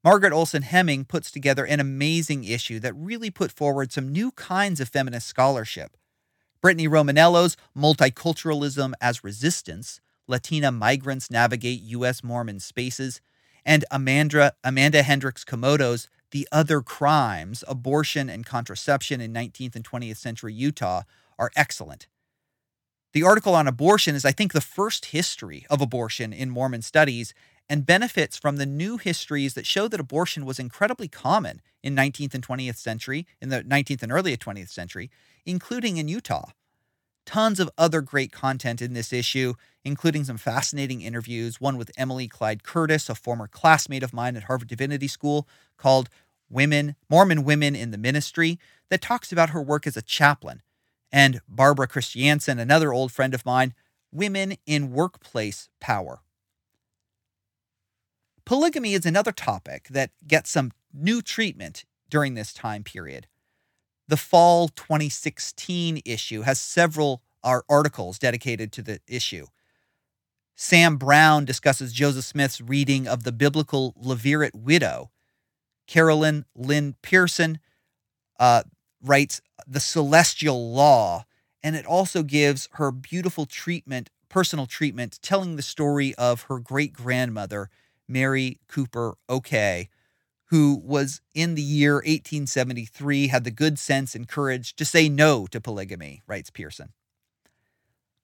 Margaret 0.05 0.33
Olson 0.33 0.63
Hemming 0.63 1.05
puts 1.05 1.31
together 1.31 1.65
an 1.65 1.81
amazing 1.81 2.45
issue 2.45 2.79
that 2.81 2.95
really 2.95 3.31
put 3.31 3.51
forward 3.51 3.93
some 3.93 4.13
new 4.13 4.31
kinds 4.33 4.79
of 4.79 4.91
feminist 4.91 5.27
scholarship. 5.27 5.97
Brittany 6.61 6.87
Romanello's 6.87 7.57
Multiculturalism 7.77 8.93
as 9.01 9.25
Resistance 9.25 10.01
Latina 10.29 10.71
Migrants 10.71 11.31
Navigate 11.31 11.81
U.S. 11.83 12.23
Mormon 12.23 12.61
Spaces, 12.61 13.21
and 13.65 13.85
Amanda, 13.91 14.53
Amanda 14.63 15.03
Hendrix-Komoto's 15.03 16.09
The 16.33 16.49
Other 16.51 16.81
Crimes 16.83 17.63
Abortion 17.69 18.29
and 18.29 18.45
Contraception 18.45 19.21
in 19.21 19.33
19th 19.33 19.77
and 19.77 19.85
20th 19.89 20.17
Century 20.17 20.53
Utah 20.53 21.03
are 21.39 21.53
excellent. 21.55 22.09
The 23.13 23.23
article 23.23 23.55
on 23.55 23.67
abortion 23.67 24.15
is, 24.15 24.25
I 24.25 24.33
think, 24.33 24.53
the 24.53 24.61
first 24.61 25.07
history 25.07 25.67
of 25.71 25.81
abortion 25.81 26.33
in 26.33 26.51
Mormon 26.51 26.83
studies 26.83 27.33
and 27.69 27.87
benefits 27.87 28.37
from 28.37 28.57
the 28.57 28.67
new 28.67 28.97
histories 28.97 29.55
that 29.55 29.67
show 29.67 29.89
that 29.89 30.01
abortion 30.01 30.45
was 30.45 30.59
incredibly 30.59 31.09
common 31.09 31.63
in 31.83 31.97
19th 31.97 32.35
and 32.35 32.47
20th 32.47 32.77
century, 32.77 33.27
in 33.41 33.49
the 33.49 33.63
19th 33.63 34.03
and 34.03 34.13
early 34.13 34.37
20th 34.37 34.69
century, 34.69 35.11
including 35.45 35.97
in 35.97 36.09
Utah 36.09 36.51
tons 37.27 37.61
of 37.61 37.69
other 37.77 38.01
great 38.01 38.33
content 38.33 38.81
in 38.81 38.95
this 38.95 39.13
issue, 39.13 39.55
including 39.85 40.25
some 40.25 40.39
fascinating 40.39 41.03
interviews, 41.03 41.61
one 41.61 41.77
with 41.77 41.91
Emily 41.99 42.29
Clyde 42.29 42.63
Curtis, 42.63 43.11
a 43.11 43.15
former 43.15 43.47
classmate 43.49 44.03
of 44.03 44.15
mine 44.15 44.37
at 44.37 44.45
Harvard 44.45 44.69
Divinity 44.69 45.09
School, 45.09 45.47
called 45.77 46.09
Women, 46.49 46.95
Mormon 47.11 47.45
Women 47.45 47.77
in 47.77 47.91
the 47.91 47.99
Ministry, 47.99 48.59
that 48.89 49.03
talks 49.03 49.33
about 49.33 49.51
her 49.51 49.61
work 49.61 49.87
as 49.87 49.97
a 49.97 50.03
chaplain, 50.03 50.63
and 51.13 51.41
Barbara 51.49 51.89
Christiansen, 51.89 52.59
another 52.59 52.93
old 52.93 53.13
friend 53.13 53.35
of 53.35 53.45
mine, 53.45 53.75
Women 54.13 54.57
in 54.65 54.93
Workplace 54.93 55.69
Power. 55.81 56.21
Polygamy 58.45 58.95
is 58.95 59.05
another 59.05 59.33
topic 59.33 59.89
that 59.91 60.13
gets 60.27 60.51
some 60.51 60.71
new 60.95 61.21
treatment 61.21 61.85
during 62.09 62.35
this 62.35 62.53
time 62.53 62.85
period. 62.85 63.27
The 64.09 64.17
fall 64.17 64.69
2016 64.69 66.01
issue 66.05 66.43
has 66.43 66.61
several 66.61 67.23
articles 67.43 68.19
dedicated 68.19 68.73
to 68.73 68.83
the 68.83 69.01
issue. 69.07 69.47
Sam 70.55 70.97
Brown 70.97 71.45
discusses 71.45 71.93
Joseph 71.93 72.25
Smith's 72.25 72.61
reading 72.61 73.07
of 73.07 73.25
the 73.25 73.33
biblical 73.33 73.95
Levirate 74.03 74.55
widow. 74.55 75.11
Carolyn 75.87 76.45
Lynn 76.55 76.97
Pearson 77.03 77.59
uh, 78.41 78.63
writes 79.03 79.43
The 79.67 79.81
Celestial 79.81 80.73
Law, 80.73 81.25
and 81.63 81.77
it 81.77 81.85
also 81.85 82.23
gives 82.23 82.69
her 82.73 82.91
beautiful 82.91 83.45
treatment, 83.45 84.11
personal 84.29 84.67
treatment, 84.67 85.19
telling 85.21 85.57
the 85.57 85.63
story 85.63 86.15
of 86.15 86.43
her 86.43 86.59
great 86.59 86.93
grandmother, 86.93 87.71
Mary 88.09 88.59
Cooper 88.67 89.17
Okeh, 89.29 89.89
who 90.47 90.81
was 90.85 91.21
in 91.35 91.55
the 91.55 91.63
year 91.63 91.95
1873 91.95 93.29
had 93.29 93.45
the 93.45 93.51
good 93.51 93.79
sense 93.79 94.15
and 94.15 94.29
courage 94.29 94.77
to 94.77 94.85
say 94.85 95.09
no 95.09 95.47
to 95.49 95.61
polygamy, 95.61 96.23
writes 96.27 96.51
Pearson. 96.51 96.93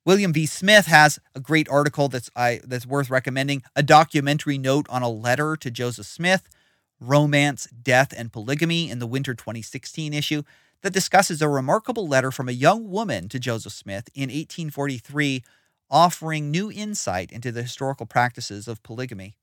William 0.05 0.33
V. 0.33 0.47
Smith 0.47 0.87
has 0.87 1.21
a 1.35 1.41
great 1.41 1.69
article 1.69 2.09
that's 2.09 2.31
I 2.35 2.61
that's 2.65 2.87
worth 2.87 3.09
recommending, 3.09 3.63
a 3.77 3.83
documentary 3.83 4.59
note 4.59 4.87
on 4.89 5.03
a 5.03 5.09
letter 5.09 5.57
to 5.57 5.71
Joseph 5.71 6.07
Smith, 6.07 6.49
Romance, 7.01 7.67
Death 7.67 8.13
and 8.17 8.33
Polygamy 8.33 8.91
in 8.91 8.99
the 8.99 9.07
winter 9.07 9.35
2016 9.35 10.13
issue 10.13 10.43
that 10.83 10.93
discusses 10.93 11.41
a 11.41 11.49
remarkable 11.49 12.09
letter 12.09 12.33
from 12.33 12.49
a 12.49 12.53
young 12.53 12.91
woman 12.91 13.29
to 13.29 13.39
Joseph 13.39 13.73
Smith 13.73 14.09
in 14.15 14.23
1843 14.23 15.45
offering 15.89 16.51
new 16.51 16.73
insight 16.73 17.31
into 17.31 17.53
the 17.53 17.63
historical 17.63 18.07
practices 18.07 18.67
of 18.67 18.83
polygamy. 18.83 19.37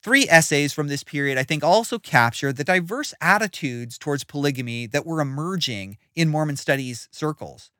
Three 0.00 0.28
essays 0.28 0.72
from 0.72 0.86
this 0.86 1.02
period, 1.02 1.38
I 1.38 1.42
think, 1.42 1.64
also 1.64 1.98
capture 1.98 2.52
the 2.52 2.62
diverse 2.62 3.12
attitudes 3.20 3.98
towards 3.98 4.22
polygamy 4.22 4.86
that 4.86 5.04
were 5.04 5.20
emerging 5.20 5.98
in 6.14 6.28
Mormon 6.28 6.56
studies 6.56 7.08
circles. 7.10 7.70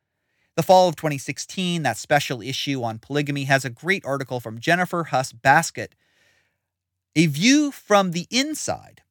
The 0.57 0.65
fall 0.65 0.89
of 0.89 0.97
2016, 0.97 1.85
that 1.85 1.97
special 1.97 2.43
issue 2.43 2.83
on 2.83 2.99
polygamy, 2.99 3.45
has 3.45 3.65
a 3.65 3.71
great 3.71 4.05
article 4.05 4.41
from 4.41 4.59
Jennifer 4.59 5.05
Huss 5.05 5.33
Basquiat, 5.33 5.93
A 7.15 7.27
View 7.27 7.71
from 7.71 8.11
the 8.11 8.27
Inside 8.31 9.03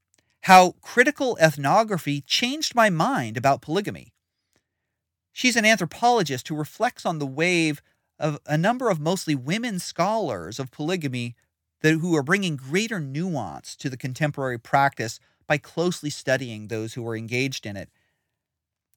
How 0.42 0.76
Critical 0.82 1.38
Ethnography 1.40 2.20
Changed 2.20 2.76
My 2.76 2.90
Mind 2.90 3.38
About 3.38 3.62
Polygamy. 3.62 4.12
She's 5.32 5.56
an 5.56 5.64
anthropologist 5.66 6.50
who 6.50 6.56
reflects 6.56 7.06
on 7.06 7.20
the 7.20 7.26
wave 7.26 7.82
of 8.20 8.40
a 8.46 8.58
number 8.58 8.90
of 8.90 9.00
mostly 9.00 9.36
women 9.36 9.80
scholars 9.80 10.60
of 10.60 10.72
polygamy 10.72 11.36
that, 11.82 11.94
who 11.94 12.16
are 12.16 12.24
bringing 12.24 12.56
greater 12.56 13.00
nuance 13.00 13.76
to 13.78 13.90
the 13.90 13.98
contemporary 13.98 14.58
practice 14.58 15.20
by 15.48 15.58
closely 15.58 16.10
studying 16.10 16.68
those 16.68 16.94
who 16.94 17.08
are 17.08 17.16
engaged 17.16 17.66
in 17.66 17.78
it. 17.78 17.90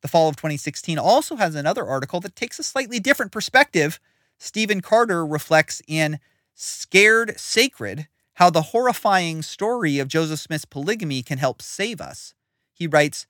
The 0.02 0.08
fall 0.08 0.28
of 0.28 0.37
2016 0.37 0.99
also 0.99 1.37
has 1.37 1.54
another 1.54 1.87
article 1.87 2.20
that 2.20 2.37
takes 2.37 2.58
a 2.58 2.62
slightly 2.62 2.99
different 2.99 3.32
perspective. 3.32 4.00
Stephen 4.38 4.80
Carter 4.80 5.26
reflects 5.26 5.82
in 5.87 6.18
Scared 6.54 7.38
Sacred 7.38 8.08
how 8.34 8.49
the 8.49 8.62
horrifying 8.62 9.42
story 9.42 9.99
of 9.99 10.08
Joseph 10.08 10.40
Smith's 10.40 10.64
polygamy 10.64 11.22
can 11.22 11.38
help 11.38 11.60
save 11.60 12.00
us. 12.00 12.34
He 12.72 12.87
writes, 12.87 13.26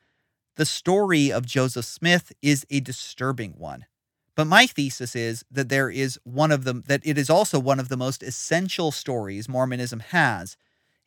The 0.54 0.66
story 0.66 1.32
of 1.32 1.46
Joseph 1.46 1.84
Smith 1.84 2.32
is 2.40 2.64
a 2.70 2.78
disturbing 2.78 3.54
one. 3.58 3.86
But 4.40 4.46
my 4.46 4.66
thesis 4.66 5.14
is 5.14 5.44
that 5.50 5.68
there 5.68 5.90
is 5.90 6.18
one 6.24 6.50
of 6.50 6.64
them 6.64 6.82
that 6.86 7.02
it 7.04 7.18
is 7.18 7.28
also 7.28 7.60
one 7.60 7.78
of 7.78 7.90
the 7.90 7.96
most 7.98 8.22
essential 8.22 8.90
stories 8.90 9.50
Mormonism 9.50 10.00
has, 10.00 10.56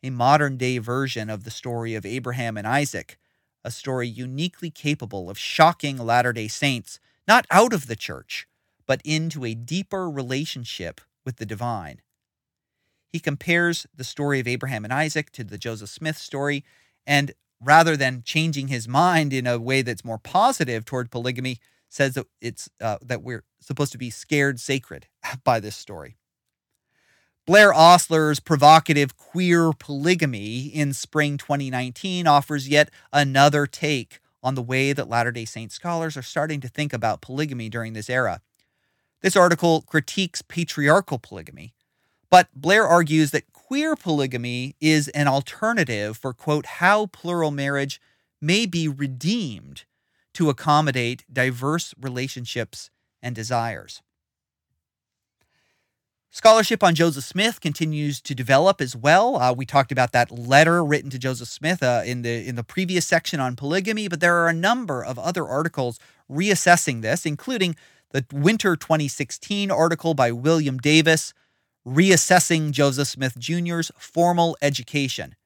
a 0.04 0.10
modern 0.10 0.56
day 0.56 0.78
version 0.78 1.28
of 1.28 1.42
the 1.42 1.50
story 1.50 1.96
of 1.96 2.06
Abraham 2.06 2.56
and 2.56 2.64
Isaac, 2.64 3.18
a 3.64 3.72
story 3.72 4.06
uniquely 4.06 4.70
capable 4.70 5.28
of 5.28 5.36
shocking 5.36 5.98
Latter-day 5.98 6.46
Saints 6.46 7.00
not 7.26 7.44
out 7.50 7.72
of 7.72 7.88
the 7.88 7.96
church, 7.96 8.46
but 8.86 9.02
into 9.04 9.44
a 9.44 9.56
deeper 9.56 10.08
relationship 10.08 11.00
with 11.24 11.38
the 11.38 11.46
divine. 11.46 12.02
He 13.08 13.18
compares 13.18 13.84
the 13.92 14.04
story 14.04 14.38
of 14.38 14.46
Abraham 14.46 14.84
and 14.84 14.92
Isaac 14.92 15.32
to 15.32 15.42
the 15.42 15.58
Joseph 15.58 15.90
Smith 15.90 16.18
story, 16.18 16.64
and 17.04 17.32
rather 17.60 17.96
than 17.96 18.22
changing 18.24 18.68
his 18.68 18.86
mind 18.86 19.32
in 19.32 19.48
a 19.48 19.58
way 19.58 19.82
that's 19.82 20.04
more 20.04 20.18
positive 20.18 20.84
toward 20.84 21.10
polygamy, 21.10 21.58
says 21.94 22.14
that 22.14 22.26
it's 22.40 22.68
uh, 22.80 22.98
that 23.02 23.22
we're 23.22 23.44
supposed 23.60 23.92
to 23.92 23.98
be 23.98 24.10
scared 24.10 24.58
sacred 24.58 25.06
by 25.44 25.60
this 25.60 25.76
story. 25.76 26.16
Blair 27.46 27.72
Ostler's 27.74 28.40
provocative 28.40 29.16
queer 29.16 29.72
polygamy 29.78 30.66
in 30.66 30.94
spring 30.94 31.36
2019 31.36 32.26
offers 32.26 32.68
yet 32.68 32.90
another 33.12 33.66
take 33.66 34.20
on 34.42 34.54
the 34.54 34.62
way 34.62 34.92
that 34.92 35.08
Latter 35.08 35.30
day 35.30 35.44
Saint 35.44 35.70
scholars 35.70 36.16
are 36.16 36.22
starting 36.22 36.60
to 36.60 36.68
think 36.68 36.92
about 36.92 37.20
polygamy 37.20 37.68
during 37.68 37.92
this 37.92 38.10
era. 38.10 38.40
This 39.20 39.36
article 39.36 39.82
critiques 39.82 40.42
patriarchal 40.42 41.18
polygamy, 41.18 41.74
but 42.30 42.48
Blair 42.54 42.86
argues 42.86 43.30
that 43.30 43.52
queer 43.52 43.94
polygamy 43.94 44.74
is 44.80 45.08
an 45.08 45.28
alternative 45.28 46.16
for, 46.16 46.32
quote, 46.32 46.66
how 46.66 47.06
plural 47.06 47.50
marriage 47.50 48.00
may 48.40 48.66
be 48.66 48.88
redeemed 48.88 49.84
to 50.34 50.50
accommodate 50.50 51.24
diverse 51.32 51.94
relationships 52.00 52.90
and 53.22 53.34
desires. 53.34 54.02
Scholarship 56.30 56.82
on 56.82 56.96
Joseph 56.96 57.22
Smith 57.22 57.60
continues 57.60 58.20
to 58.20 58.34
develop 58.34 58.80
as 58.80 58.96
well. 58.96 59.36
Uh, 59.36 59.52
we 59.52 59.64
talked 59.64 59.92
about 59.92 60.10
that 60.10 60.32
letter 60.32 60.84
written 60.84 61.08
to 61.10 61.18
Joseph 61.18 61.48
Smith 61.48 61.80
uh, 61.80 62.02
in 62.04 62.22
the 62.22 62.48
in 62.48 62.56
the 62.56 62.64
previous 62.64 63.06
section 63.06 63.38
on 63.38 63.54
polygamy, 63.54 64.08
but 64.08 64.18
there 64.18 64.36
are 64.38 64.48
a 64.48 64.52
number 64.52 65.04
of 65.04 65.16
other 65.16 65.46
articles 65.46 66.00
reassessing 66.28 67.02
this, 67.02 67.24
including 67.24 67.76
the 68.10 68.26
winter 68.32 68.74
2016 68.74 69.70
article 69.70 70.12
by 70.14 70.32
William 70.32 70.76
Davis, 70.78 71.34
reassessing 71.86 72.72
Joseph 72.72 73.06
Smith 73.06 73.38
Jr.'s 73.38 73.92
formal 73.96 74.56
education. 74.60 75.36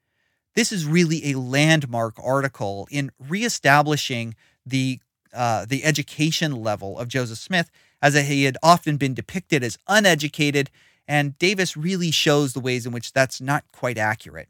This 0.55 0.73
is 0.73 0.87
really 0.87 1.31
a 1.31 1.39
landmark 1.39 2.15
article 2.17 2.89
in 2.91 3.11
reestablishing 3.19 4.35
the 4.69 5.01
uh, 5.33 5.67
the 5.67 5.85
education 5.85 6.53
level 6.63 6.99
of 6.99 7.09
Joseph 7.09 7.39
Smith, 7.39 7.71
as 8.01 8.15
he 8.15 8.45
had 8.45 8.57
often 8.63 8.97
been 8.97 9.13
depicted 9.13 9.63
as 9.63 9.79
uneducated, 9.87 10.71
and 11.07 11.39
Davis 11.39 11.77
really 11.77 12.11
shows 12.11 12.53
the 12.53 12.61
ways 12.61 12.87
in 12.87 12.93
which 12.93 13.13
that's 13.13 13.41
not 13.41 13.65
quite 13.71 13.99
accurate. 13.99 14.49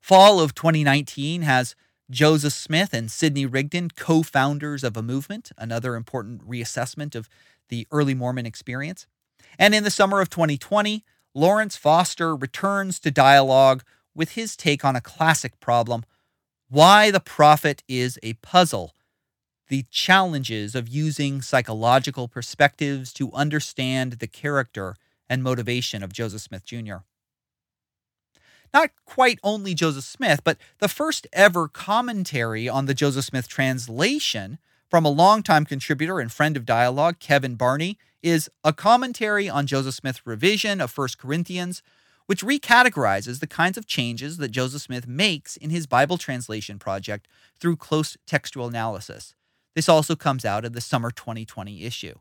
Fall 0.00 0.40
of 0.40 0.54
2019 0.54 1.42
has 1.42 1.74
Joseph 2.10 2.52
Smith 2.52 2.92
and 2.92 3.10
Sidney 3.10 3.46
Rigdon, 3.46 3.90
co 3.90 4.22
founders 4.22 4.82
of 4.82 4.96
a 4.96 5.02
movement, 5.02 5.52
another 5.58 5.94
important 5.94 6.46
reassessment 6.48 7.14
of 7.14 7.28
the 7.68 7.86
early 7.92 8.14
Mormon 8.14 8.46
experience. 8.46 9.06
And 9.58 9.74
in 9.74 9.84
the 9.84 9.90
summer 9.90 10.20
of 10.20 10.30
2020, 10.30 11.04
Lawrence 11.34 11.76
Foster 11.76 12.34
returns 12.34 12.98
to 13.00 13.10
dialogue 13.10 13.84
with 14.14 14.32
his 14.32 14.56
take 14.56 14.84
on 14.84 14.96
a 14.96 15.00
classic 15.00 15.60
problem 15.60 16.04
why 16.70 17.10
the 17.10 17.20
prophet 17.20 17.82
is 17.88 18.18
a 18.22 18.34
puzzle, 18.34 18.94
the 19.68 19.84
challenges 19.90 20.74
of 20.74 20.88
using 20.88 21.42
psychological 21.42 22.28
perspectives 22.28 23.12
to 23.12 23.32
understand 23.32 24.14
the 24.14 24.26
character 24.26 24.96
and 25.28 25.42
motivation 25.42 26.02
of 26.02 26.12
Joseph 26.12 26.42
Smith 26.42 26.64
Jr. 26.64 26.98
Not 28.72 28.90
quite 29.04 29.40
only 29.42 29.74
Joseph 29.74 30.04
Smith, 30.04 30.42
but 30.44 30.58
the 30.78 30.88
first 30.88 31.26
ever 31.32 31.66
commentary 31.66 32.68
on 32.68 32.86
the 32.86 32.94
Joseph 32.94 33.24
Smith 33.24 33.48
translation 33.48 34.58
from 34.88 35.04
a 35.04 35.10
longtime 35.10 35.64
contributor 35.64 36.20
and 36.20 36.30
friend 36.30 36.56
of 36.56 36.64
dialogue, 36.64 37.18
Kevin 37.18 37.56
Barney, 37.56 37.98
is 38.22 38.48
a 38.62 38.72
commentary 38.72 39.48
on 39.48 39.66
Joseph 39.66 39.94
Smith's 39.94 40.26
revision 40.26 40.80
of 40.80 40.96
1 40.96 41.08
Corinthians, 41.18 41.82
which 42.30 42.44
recategorizes 42.44 43.40
the 43.40 43.46
kinds 43.48 43.76
of 43.76 43.88
changes 43.88 44.36
that 44.36 44.52
Joseph 44.52 44.82
Smith 44.82 45.08
makes 45.08 45.56
in 45.56 45.70
his 45.70 45.88
Bible 45.88 46.16
translation 46.16 46.78
project 46.78 47.26
through 47.58 47.74
close 47.74 48.16
textual 48.24 48.68
analysis. 48.68 49.34
This 49.74 49.88
also 49.88 50.14
comes 50.14 50.44
out 50.44 50.64
in 50.64 50.70
the 50.70 50.80
summer 50.80 51.10
2020 51.10 51.82
issue. 51.82 52.14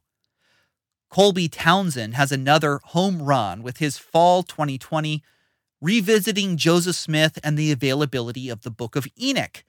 Colby 1.12 1.48
Townsend 1.48 2.15
has 2.15 2.32
another 2.32 2.80
home 2.86 3.22
run 3.22 3.62
with 3.62 3.78
his 3.78 4.00
fall 4.00 4.41
2020 4.41 5.22
revisiting 5.80 6.58
Joseph 6.58 6.95
Smith 6.95 7.38
and 7.43 7.56
the 7.56 7.72
availability 7.72 8.50
of 8.50 8.63
the 8.63 8.72
Book 8.72 8.95
of 8.95 9.08
Enoch, 9.22 9.63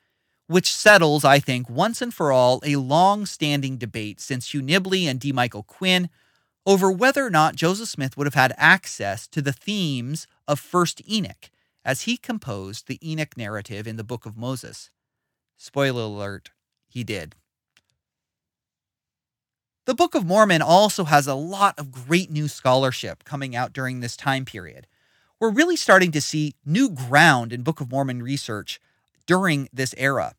which 0.46 0.74
settles, 0.74 1.22
I 1.22 1.38
think, 1.38 1.68
once 1.68 2.00
and 2.00 2.14
for 2.14 2.33
all 2.33 2.62
a 2.64 2.76
long 2.76 3.26
standing 3.26 3.76
debate 3.76 4.22
since 4.22 4.55
Hugh 4.55 4.62
Nibley 4.62 5.05
and 5.05 5.20
D. 5.20 5.33
Michael 5.33 5.64
Quinn 5.64 6.09
over 6.70 6.88
whether 6.88 7.26
or 7.26 7.30
not 7.30 7.56
Joseph 7.56 7.88
Smith 7.88 8.16
would 8.16 8.28
have 8.28 8.35
had 8.35 8.54
access 8.56 9.26
to 9.26 9.42
the 9.42 9.52
themes 9.52 10.28
of 10.46 10.61
First 10.61 11.02
Enoch 11.11 11.50
as 11.85 12.02
he 12.02 12.16
composed 12.16 12.87
the 12.87 13.00
Enoch 13.02 13.37
narrative 13.37 13.88
in 13.88 13.96
the 13.96 14.04
Book 14.04 14.24
of 14.24 14.37
Moses. 14.37 14.88
Spoiler 15.56 16.02
alert, 16.02 16.50
he 16.87 17.02
did. 17.02 17.35
The 19.85 19.96
Book 19.96 20.14
of 20.14 20.24
Mormon 20.24 20.62
also 20.62 21.02
has 21.02 21.26
a 21.26 21.35
lot 21.35 21.76
of 21.76 21.90
great 21.90 22.30
new 22.30 22.46
scholarship 22.46 23.24
coming 23.24 23.56
out 23.56 23.72
during 23.72 23.98
this 23.98 24.16
time 24.16 24.44
period. 24.44 24.87
We're 25.40 25.50
really 25.50 25.74
starting 25.74 26.12
to 26.12 26.20
see 26.20 26.54
new 26.64 26.88
ground 26.88 27.52
in 27.52 27.64
Book 27.64 27.80
of 27.80 27.90
Mormon 27.90 28.22
research 28.22 28.80
during 29.26 29.68
this 29.72 29.92
era. 29.98 30.35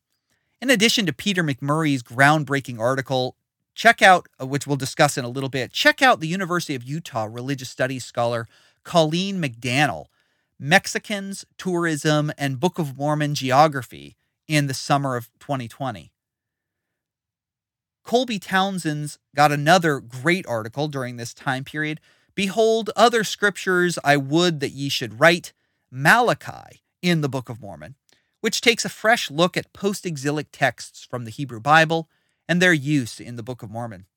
In 0.61 0.69
addition 0.69 1.05
to 1.07 1.13
Peter 1.13 1.43
McMurray's 1.43 2.01
groundbreaking 2.01 2.79
article 2.79 3.35
check 3.75 4.01
out, 4.01 4.27
uh, 4.39 4.45
which 4.45 4.67
we'll 4.67 4.77
discuss 4.77 5.17
in 5.17 5.25
a 5.25 5.29
little 5.29 5.49
bit, 5.49 5.71
check 5.71 6.01
out 6.01 6.19
the 6.19 6.27
University 6.27 6.75
of 6.75 6.83
Utah 6.83 7.27
religious 7.29 7.69
studies 7.69 8.05
scholar 8.05 8.47
Colleen 8.83 9.41
McDannell, 9.41 10.05
Mexicans, 10.59 11.45
Tourism, 11.57 12.31
and 12.37 12.59
Book 12.59 12.79
of 12.79 12.97
Mormon 12.97 13.35
Geography 13.35 14.15
in 14.47 14.67
the 14.67 14.73
summer 14.73 15.15
of 15.15 15.29
2020. 15.39 16.11
Colby 18.03 18.39
Townsend's 18.39 19.19
got 19.35 19.51
another 19.51 19.99
great 19.99 20.45
article 20.47 20.87
during 20.87 21.17
this 21.17 21.33
time 21.33 21.63
period. 21.63 21.99
Behold, 22.33 22.89
other 22.95 23.23
scriptures 23.23 23.99
I 24.03 24.17
would 24.17 24.59
that 24.59 24.71
ye 24.71 24.89
should 24.89 25.19
write, 25.19 25.53
Malachi 25.91 26.81
in 27.01 27.21
the 27.21 27.29
Book 27.29 27.49
of 27.49 27.61
Mormon, 27.61 27.95
which 28.39 28.61
takes 28.61 28.85
a 28.85 28.89
fresh 28.89 29.29
look 29.29 29.55
at 29.55 29.73
post 29.73 30.05
exilic 30.05 30.47
texts 30.51 31.05
from 31.09 31.25
the 31.25 31.31
Hebrew 31.31 31.59
Bible 31.59 32.09
and 32.51 32.61
their 32.61 32.73
use 32.73 33.21
in 33.21 33.37
the 33.37 33.43
Book 33.43 33.63
of 33.63 33.71
Mormon. 33.71 34.07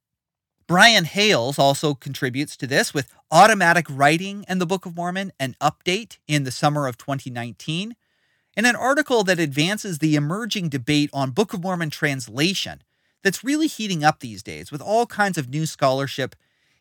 Brian 0.67 1.05
Hales 1.05 1.57
also 1.57 1.95
contributes 1.95 2.57
to 2.57 2.67
this 2.67 2.93
with 2.93 3.15
Automatic 3.31 3.87
Writing 3.89 4.45
and 4.49 4.61
the 4.61 4.67
Book 4.67 4.87
of 4.87 4.97
Mormon, 4.97 5.33
an 5.39 5.55
update 5.61 6.19
in 6.27 6.43
the 6.43 6.51
summer 6.51 6.89
of 6.89 6.99
2019, 6.99 7.95
and 8.57 8.67
an 8.67 8.75
article 8.75 9.23
that 9.23 9.39
advances 9.39 10.01
the 10.01 10.17
emerging 10.17 10.69
debate 10.69 11.11
on 11.13 11.31
Book 11.31 11.55
of 11.55 11.63
Mormon 11.63 11.91
translation 11.91 12.83
that's 13.23 13.45
really 13.45 13.69
heating 13.69 14.03
up 14.03 14.19
these 14.19 14.43
days 14.43 14.73
with 14.73 14.83
all 14.83 15.07
kinds 15.07 15.39
of 15.39 15.49
new 15.49 15.65
scholarship, 15.65 16.35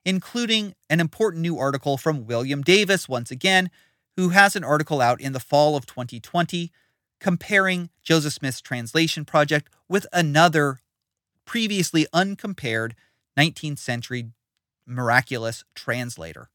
including 0.04 0.74
an 0.89 1.00
important 1.00 1.44
new 1.44 1.60
article 1.60 1.98
from 1.98 2.26
William 2.26 2.63
Davis, 2.63 3.08
once 3.08 3.30
again, 3.30 3.70
who 4.16 4.30
has 4.30 4.56
an 4.56 4.63
article 4.63 5.02
out 5.02 5.22
in 5.22 5.34
the 5.34 5.39
fall 5.39 5.76
of 5.76 5.86
2020 5.86 6.72
comparing 7.20 7.92
Joseph 8.02 8.34
Smith's 8.34 8.60
translation 8.60 9.24
project 9.24 9.70
with 9.88 10.08
another 10.12 10.80
previously 11.45 12.08
uncompared 12.13 12.95
19th 13.38 13.79
century 13.79 14.32
miraculous 14.86 15.63
translator. 15.75 16.49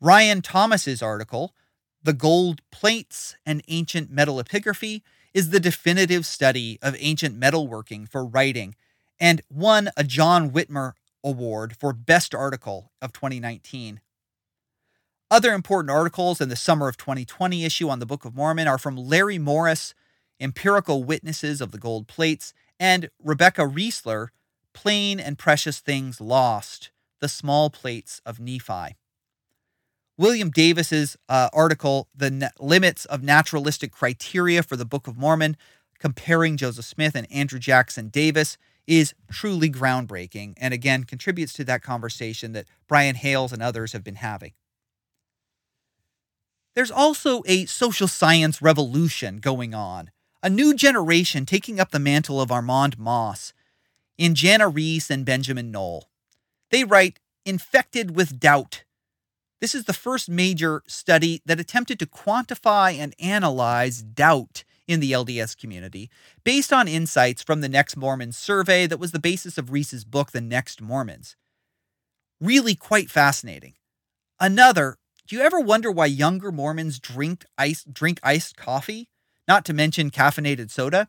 Ryan 0.00 0.42
Thomas's 0.42 1.02
article, 1.02 1.54
The 2.02 2.12
Gold 2.12 2.62
Plates 2.70 3.36
and 3.44 3.62
Ancient 3.68 4.10
Metal 4.10 4.36
Epigraphy 4.36 5.02
is 5.34 5.50
the 5.50 5.60
definitive 5.60 6.26
study 6.26 6.78
of 6.82 6.96
ancient 6.98 7.38
metalworking 7.38 8.08
for 8.08 8.24
writing 8.24 8.74
and 9.18 9.42
won 9.50 9.90
a 9.96 10.04
John 10.04 10.50
Whitmer 10.50 10.92
Award 11.22 11.76
for 11.76 11.92
Best 11.92 12.34
Article 12.34 12.90
of 13.02 13.12
2019. 13.12 14.00
Other 15.30 15.52
important 15.52 15.90
articles 15.90 16.40
in 16.40 16.48
the 16.48 16.56
summer 16.56 16.88
of 16.88 16.96
2020 16.96 17.64
issue 17.64 17.88
on 17.88 18.00
the 18.00 18.06
Book 18.06 18.24
of 18.24 18.34
Mormon 18.34 18.66
are 18.66 18.78
from 18.78 18.96
Larry 18.96 19.38
Morris, 19.38 19.94
Empirical 20.40 21.04
Witnesses 21.04 21.60
of 21.60 21.70
the 21.70 21.78
Gold 21.78 22.08
Plates, 22.08 22.52
and 22.80 23.10
Rebecca 23.22 23.62
Riesler, 23.62 24.28
Plain 24.72 25.20
and 25.20 25.38
Precious 25.38 25.78
Things 25.78 26.20
Lost, 26.20 26.90
the 27.20 27.28
Small 27.28 27.68
Plates 27.68 28.22
of 28.24 28.40
Nephi. 28.40 28.96
William 30.16 30.50
Davis's 30.50 31.16
uh, 31.28 31.50
article, 31.52 32.08
The 32.14 32.50
Limits 32.58 33.04
of 33.04 33.22
Naturalistic 33.22 33.92
Criteria 33.92 34.62
for 34.62 34.76
the 34.76 34.84
Book 34.84 35.06
of 35.06 35.16
Mormon, 35.16 35.56
comparing 35.98 36.56
Joseph 36.56 36.86
Smith 36.86 37.14
and 37.14 37.30
Andrew 37.30 37.58
Jackson 37.58 38.08
Davis, 38.08 38.56
is 38.86 39.14
truly 39.30 39.70
groundbreaking 39.70 40.54
and 40.56 40.74
again 40.74 41.04
contributes 41.04 41.52
to 41.52 41.64
that 41.64 41.82
conversation 41.82 42.52
that 42.52 42.66
Brian 42.88 43.14
Hales 43.14 43.52
and 43.52 43.62
others 43.62 43.92
have 43.92 44.02
been 44.02 44.16
having. 44.16 44.52
There's 46.74 46.90
also 46.90 47.42
a 47.46 47.66
social 47.66 48.08
science 48.08 48.62
revolution 48.62 49.38
going 49.38 49.74
on, 49.74 50.10
a 50.42 50.50
new 50.50 50.74
generation 50.74 51.46
taking 51.46 51.78
up 51.78 51.90
the 51.90 51.98
mantle 51.98 52.40
of 52.40 52.50
Armand 52.50 52.98
Mauss 52.98 53.52
in 54.16 54.34
Jana 54.34 54.68
Riess 54.68 55.10
and 55.10 55.24
Benjamin 55.24 55.70
Knoll. 55.70 56.10
They 56.70 56.84
write, 56.84 57.18
Infected 57.44 58.14
with 58.14 58.38
Doubt 58.38 58.84
this 59.60 59.74
is 59.74 59.84
the 59.84 59.92
first 59.92 60.28
major 60.30 60.82
study 60.86 61.42
that 61.44 61.60
attempted 61.60 61.98
to 61.98 62.06
quantify 62.06 62.98
and 62.98 63.14
analyze 63.20 64.00
doubt 64.00 64.64
in 64.88 65.00
the 65.00 65.12
LDS 65.12 65.56
community 65.56 66.10
based 66.44 66.72
on 66.72 66.88
insights 66.88 67.42
from 67.42 67.60
the 67.60 67.68
Next 67.68 67.96
Mormons 67.96 68.38
survey 68.38 68.86
that 68.86 68.98
was 68.98 69.12
the 69.12 69.18
basis 69.18 69.58
of 69.58 69.70
Riess's 69.70 70.04
book, 70.04 70.32
The 70.32 70.40
Next 70.40 70.80
Mormons. 70.80 71.36
Really 72.40 72.74
quite 72.74 73.10
fascinating. 73.10 73.74
Another, 74.40 74.96
do 75.28 75.36
you 75.36 75.42
ever 75.42 75.60
wonder 75.60 75.90
why 75.90 76.06
younger 76.06 76.50
Mormons 76.50 76.98
drink 76.98 77.44
ice, 77.58 77.84
drink 77.84 78.18
iced 78.22 78.56
coffee, 78.56 79.09
not 79.50 79.64
to 79.64 79.72
mention 79.72 80.12
caffeinated 80.12 80.70
soda? 80.70 81.08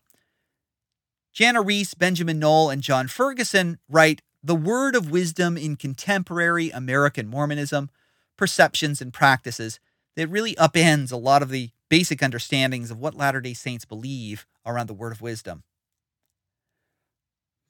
Jana 1.31 1.61
Riess, 1.61 1.93
Benjamin 1.93 2.39
Knoll, 2.39 2.71
and 2.71 2.81
John 2.81 3.07
Ferguson 3.07 3.77
write 3.87 4.23
The 4.43 4.55
word 4.55 4.95
of 4.95 5.11
wisdom 5.11 5.57
in 5.57 5.75
contemporary 5.75 6.71
American 6.71 7.27
Mormonism 7.27 7.91
perceptions 8.37 8.99
and 8.99 9.13
practices 9.13 9.79
that 10.15 10.27
really 10.27 10.55
upends 10.55 11.11
a 11.11 11.17
lot 11.17 11.43
of 11.43 11.49
the 11.49 11.69
basic 11.87 12.23
understandings 12.23 12.89
of 12.89 12.97
what 12.97 13.13
Latter 13.13 13.41
day 13.41 13.53
Saints 13.53 13.85
believe 13.85 14.47
around 14.65 14.87
the 14.87 14.95
word 14.95 15.11
of 15.11 15.21
wisdom. 15.21 15.61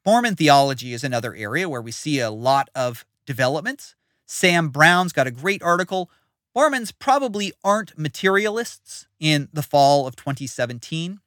Mormon 0.05 0.38
theology 0.38 0.93
is 0.93 1.03
another 1.03 1.36
area 1.36 1.67
where 1.67 1.81
we 1.81 1.91
see 1.91 2.21
a 2.21 2.31
lot 2.31 2.69
of 2.73 3.03
developments. 3.25 3.93
Sam 4.25 4.69
Brown's 4.69 5.12
got 5.12 5.27
a 5.27 5.31
great 5.31 5.62
article. 5.62 6.10
Mormons 6.54 6.92
probably 6.92 7.54
aren't 7.64 7.98
materialists 7.98 9.08
in 9.22 9.48
the 9.54 9.64
fall 9.64 10.06
of 10.06 10.18
2017. 10.18 11.20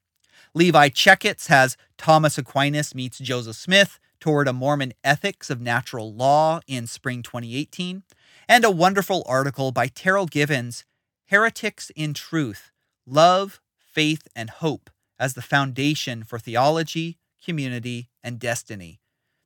Levi 0.52 0.88
Checketts 0.90 1.46
has 1.46 1.78
Thomas 1.96 2.36
Aquinas 2.36 2.94
meets 2.94 3.18
Joseph 3.18 3.56
Smith 3.56 3.98
toward 4.20 4.46
a 4.46 4.52
Mormon 4.52 4.92
ethics 5.02 5.48
of 5.48 5.62
natural 5.62 6.12
law 6.12 6.60
in 6.66 6.86
spring 6.86 7.22
2018 7.22 8.02
and 8.48 8.64
a 8.64 8.70
wonderful 8.70 9.24
article 9.26 9.72
by 9.72 9.88
Terryl 9.88 10.28
Givens, 10.28 10.84
Heretics 11.26 11.90
in 11.96 12.12
Truth 12.12 12.70
Love, 13.06 13.60
Faith, 13.78 14.28
and 14.36 14.50
Hope 14.50 14.90
as 15.18 15.34
the 15.34 15.42
Foundation 15.42 16.22
for 16.22 16.38
Theology, 16.38 17.18
Community, 17.42 18.10
and 18.22 18.38
Destiny. 18.38 19.00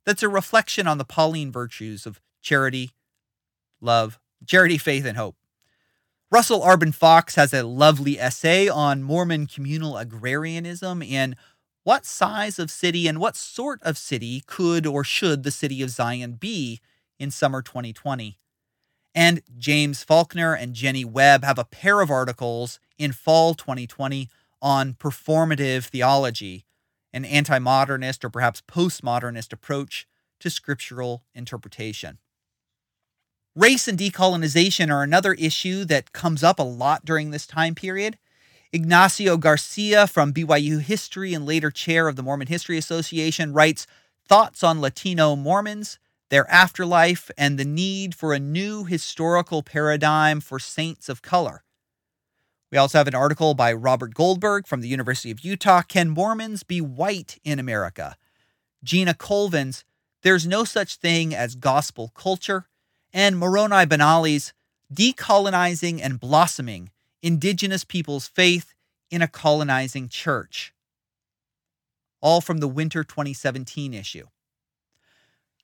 That's 0.05 0.23
a 0.25 0.29
reflection 0.29 0.89
on 0.89 0.99
the 0.99 1.05
Pauline 1.05 1.53
virtues 1.53 2.05
of 2.05 2.21
charity, 2.43 2.91
love, 3.81 4.19
charity, 4.47 4.79
faith, 4.79 5.05
and 5.05 5.17
hope. 5.17 5.38
Russell 6.31 6.63
Arben 6.63 6.93
Fox 6.93 7.37
has 7.37 7.55
a 7.55 7.63
lovely 7.63 8.21
essay 8.21 8.69
on 8.69 9.03
Mormon 9.03 9.47
communal 9.47 9.97
agrarianism 9.97 11.01
in 11.01 11.37
what 11.85 12.05
size 12.05 12.59
of 12.59 12.71
city 12.71 13.09
and 13.09 13.19
what 13.19 13.35
sort 13.35 13.83
of 13.83 13.97
city 13.97 14.43
could 14.47 14.87
or 14.87 15.03
should 15.03 15.43
the 15.43 15.51
city 15.51 15.83
of 15.83 15.89
Zion 15.89 16.33
be 16.33 16.81
in 17.19 17.31
summer 17.31 17.63
2020? 17.63 18.39
And 19.15 19.41
James 19.57 20.05
Faulkner 20.05 20.53
and 20.53 20.75
Jenny 20.75 21.03
Webb 21.03 21.45
have 21.45 21.59
a 21.59 21.65
pair 21.65 22.03
of 22.03 22.11
articles 22.11 22.79
in 22.99 23.13
fall 23.13 23.55
2020 23.55 24.29
on 24.61 24.93
performative 24.93 25.87
theology, 25.87 26.67
an 27.11 27.25
anti 27.25 27.59
modernist 27.59 28.23
or 28.23 28.29
perhaps 28.29 28.61
postmodernist 28.61 29.51
approach 29.51 30.07
to 30.41 30.51
scriptural 30.51 31.25
interpretation. 31.35 32.19
Race 33.59 33.89
and 33.89 33.99
decolonization 33.99 34.89
are 34.89 35.03
another 35.03 35.35
issue 35.35 35.85
that 35.87 36.13
comes 36.13 36.45
up 36.45 36.61
a 36.61 36.63
lot 36.63 37.05
during 37.05 37.33
this 37.33 37.45
time 37.45 37.75
period. 37.75 38.17
Ignacio 38.73 39.37
Garcia 39.37 40.07
from 40.07 40.33
BYU 40.33 40.81
History 40.81 41.35
and 41.35 41.45
later 41.45 41.73
chair 41.73 42.07
of 42.07 42.15
the 42.15 42.23
Mormon 42.23 42.47
History 42.47 42.79
Association 42.79 43.53
writes 43.53 43.87
Thoughts 44.29 44.63
on 44.63 44.81
Latino 44.81 45.35
Mormons 45.35 45.99
their 46.29 46.49
afterlife, 46.51 47.31
and 47.39 47.59
the 47.59 47.65
need 47.65 48.15
for 48.15 48.33
a 48.33 48.39
new 48.39 48.85
historical 48.85 49.63
paradigm 49.63 50.41
for 50.41 50.59
saints 50.59 51.09
of 51.09 51.23
color. 51.23 51.65
We 52.71 52.79
also 52.79 52.99
have 52.99 53.09
an 53.09 53.15
article 53.15 53.55
by 53.55 53.73
Robert 53.73 54.15
Goldberg 54.15 54.67
from 54.67 54.83
the 54.83 54.89
University 54.89 55.31
of 55.31 55.41
Utah 55.41 55.83
Can 55.83 56.11
Mormons 56.11 56.63
Be 56.63 56.81
White 56.81 57.39
in 57.45 57.59
America? 57.59 58.17
Gina 58.85 59.15
Colvin's 59.15 59.85
There's 60.23 60.47
No 60.47 60.65
Such 60.65 60.97
Thing 60.97 61.35
as 61.35 61.55
Gospel 61.55 62.13
Culture, 62.15 62.67
and 63.13 63.39
Moroni 63.39 63.87
Benally's 63.87 64.53
Decolonizing 64.93 66.01
and 66.03 66.21
Blossoming 66.21 66.91
Indigenous 67.23 67.85
Peoples' 67.85 68.27
Faith 68.27 68.75
in 69.11 69.23
a 69.23 69.29
Colonizing 69.29 70.09
Church. 70.09 70.73
All 72.21 72.41
from 72.41 72.59
the 72.59 72.69
winter 72.69 73.05
2017 73.05 73.95
issue. 73.95 74.27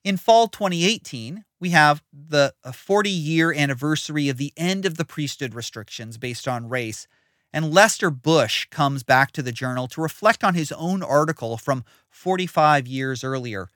In 0.04 0.16
fall 0.18 0.48
2018, 0.48 1.44
we 1.59 1.70
have 1.70 2.02
the 2.12 2.54
40 2.70 3.09
year 3.09 3.52
anniversary 3.52 4.28
of 4.28 4.37
the 4.37 4.52
end 4.57 4.85
of 4.85 4.96
the 4.96 5.04
priesthood 5.04 5.54
restrictions 5.54 6.18
based 6.18 6.46
on 6.46 6.68
race. 6.68 7.09
And 7.52 7.72
Lester 7.72 8.11
Bush 8.11 8.66
comes 8.70 9.02
back 9.02 9.30
to 9.33 9.42
the 9.42 9.52
journal 9.52 9.88
to 9.88 10.02
reflect 10.02 10.44
on 10.44 10.54
his 10.54 10.72
own 10.72 11.02
article 11.02 11.57
from 11.57 11.85
45 12.11 12.87
years 12.87 13.24
earlier. 13.24 13.68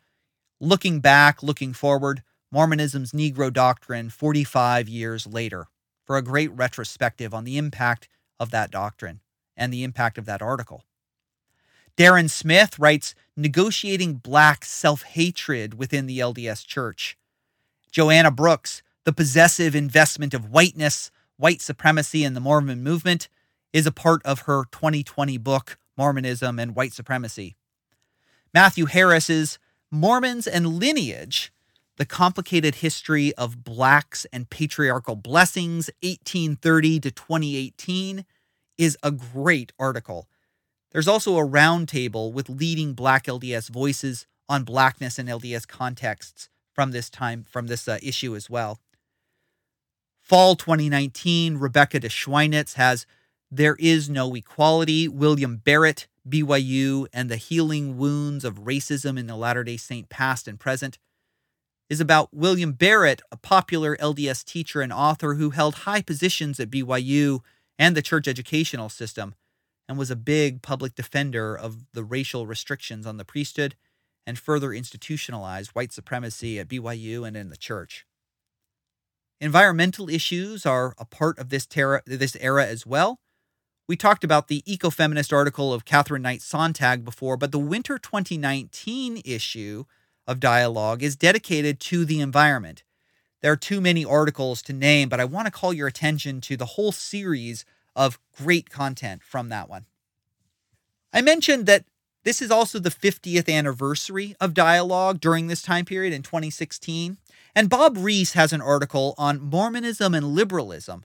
Looking 0.60 1.00
back, 1.00 1.42
looking 1.42 1.72
forward, 1.72 2.22
Mormonism's 2.50 3.12
Negro 3.12 3.52
doctrine 3.52 4.08
45 4.10 4.88
years 4.88 5.26
later, 5.26 5.66
for 6.04 6.16
a 6.16 6.22
great 6.22 6.50
retrospective 6.52 7.34
on 7.34 7.44
the 7.44 7.58
impact 7.58 8.08
of 8.40 8.50
that 8.50 8.70
doctrine 8.70 9.20
and 9.56 9.72
the 9.72 9.84
impact 9.84 10.16
of 10.16 10.24
that 10.24 10.40
article. 10.40 10.84
Darron 11.96 12.30
Smith 12.30 12.78
writes 12.78 13.14
Negotiating 13.36 14.14
Black 14.14 14.64
Self 14.64 15.02
Hatred 15.02 15.74
Within 15.74 16.06
the 16.06 16.20
LDS 16.20 16.64
Church. 16.64 17.18
Joanna 17.90 18.30
Brooks, 18.30 18.82
The 19.04 19.12
Possessive 19.12 19.74
Investment 19.74 20.32
of 20.32 20.50
Whiteness, 20.50 21.10
White 21.36 21.60
Supremacy 21.60 22.24
and 22.24 22.36
the 22.36 22.40
Mormon 22.40 22.82
Movement, 22.82 23.28
is 23.72 23.86
a 23.86 23.92
part 23.92 24.24
of 24.24 24.40
her 24.40 24.64
2020 24.70 25.36
book, 25.38 25.78
Mormonism 25.96 26.58
and 26.58 26.74
White 26.74 26.92
Supremacy. 26.92 27.56
Matthew 28.54 28.86
Harris's 28.86 29.58
Mormons 29.90 30.46
and 30.46 30.78
Lineage 30.78 31.52
The 31.98 32.06
Complicated 32.06 32.76
History 32.76 33.34
of 33.34 33.62
Blacks 33.62 34.26
and 34.32 34.48
Patriarchal 34.48 35.16
Blessings, 35.16 35.90
1830 36.02 37.00
to 37.00 37.10
2018, 37.10 38.24
is 38.78 38.96
a 39.02 39.10
great 39.10 39.72
article 39.78 40.28
there's 40.92 41.08
also 41.08 41.36
a 41.36 41.46
roundtable 41.46 42.32
with 42.32 42.48
leading 42.48 42.94
Black 42.94 43.26
LDS 43.26 43.68
voices 43.68 44.26
on 44.48 44.64
Blackness 44.64 45.18
and 45.18 45.28
LDS 45.28 45.68
contexts 45.68 46.48
from 46.72 46.92
this 46.92 47.10
time, 47.10 47.44
from 47.48 47.66
this 47.66 47.86
uh, 47.86 47.98
issue 48.02 48.34
as 48.34 48.48
well. 48.48 48.80
Fall 50.22 50.56
2019, 50.56 51.56
Rebecca 51.56 52.00
de 52.00 52.08
Schweinitz 52.08 52.74
has 52.74 53.06
There 53.50 53.76
Is 53.78 54.08
No 54.08 54.34
Equality, 54.34 55.08
William 55.08 55.60
Berrett, 55.62 56.06
BYU, 56.28 57.06
and 57.12 57.30
the 57.30 57.36
Healing 57.36 57.96
Wounds 57.98 58.44
of 58.44 58.64
Racism 58.64 59.18
in 59.18 59.26
the 59.26 59.36
Latter 59.36 59.64
day 59.64 59.76
Saint 59.76 60.08
Past 60.08 60.48
and 60.48 60.58
Present, 60.58 60.98
is 61.88 62.00
about 62.00 62.34
William 62.34 62.72
Berrett, 62.72 63.20
a 63.32 63.36
popular 63.36 63.96
LDS 63.96 64.44
teacher 64.44 64.80
and 64.80 64.92
author 64.92 65.34
who 65.34 65.50
held 65.50 65.74
high 65.74 66.02
positions 66.02 66.60
at 66.60 66.70
BYU 66.70 67.40
and 67.78 67.96
the 67.96 68.02
church 68.02 68.28
educational 68.28 68.88
system 68.88 69.34
and 69.88 69.96
was 69.96 70.10
a 70.10 70.16
big 70.16 70.60
public 70.60 70.94
defender 70.94 71.56
of 71.56 71.86
the 71.94 72.04
racial 72.04 72.46
restrictions 72.46 73.06
on 73.06 73.16
the 73.16 73.24
priesthood 73.24 73.74
and 74.26 74.38
further 74.38 74.72
institutionalized 74.72 75.70
white 75.70 75.92
supremacy 75.92 76.58
at 76.58 76.68
BYU 76.68 77.26
and 77.26 77.36
in 77.36 77.48
the 77.48 77.56
church. 77.56 78.04
Environmental 79.40 80.10
issues 80.10 80.66
are 80.66 80.94
a 80.98 81.04
part 81.04 81.38
of 81.38 81.48
this, 81.48 81.66
this 82.04 82.36
era 82.40 82.66
as 82.66 82.84
well. 82.84 83.20
We 83.88 83.96
talked 83.96 84.24
about 84.24 84.48
the 84.48 84.62
ecofeminist 84.68 85.32
article 85.32 85.72
of 85.72 85.86
Catherine 85.86 86.20
Knight 86.20 86.40
Sonntag 86.40 87.04
before, 87.04 87.38
but 87.38 87.52
the 87.52 87.58
winter 87.58 87.96
2019 87.96 89.22
issue 89.24 89.84
of 90.28 90.38
Dialogue 90.38 91.02
is 91.02 91.16
dedicated 91.16 91.80
to 91.80 92.04
the 92.04 92.20
environment. 92.20 92.84
There 93.40 93.50
are 93.50 93.56
too 93.56 93.80
many 93.80 94.04
articles 94.04 94.60
to 94.62 94.72
name, 94.72 95.08
but 95.08 95.20
I 95.20 95.24
want 95.24 95.46
to 95.46 95.52
call 95.52 95.72
your 95.72 95.88
attention 95.88 96.40
to 96.42 96.56
the 96.56 96.66
whole 96.66 96.92
series 96.92 97.64
of 97.96 98.20
great 98.36 98.68
content 98.68 99.22
from 99.24 99.48
that 99.48 99.70
one. 99.70 99.86
I 101.12 101.22
mentioned 101.22 101.66
that 101.66 101.86
this 102.24 102.42
is 102.42 102.50
also 102.50 102.78
the 102.78 102.90
50th 102.90 103.48
anniversary 103.48 104.36
of 104.38 104.52
Dialogue 104.52 105.18
during 105.18 105.46
this 105.46 105.62
time 105.62 105.86
period 105.86 106.12
in 106.12 106.22
2016. 106.22 107.16
And 107.54 107.70
Bob 107.70 107.96
Rees 107.96 108.34
has 108.34 108.52
an 108.52 108.60
article 108.60 109.14
on 109.16 109.40
Mormonism 109.40 110.14
and 110.14 110.34
liberalism, 110.34 111.04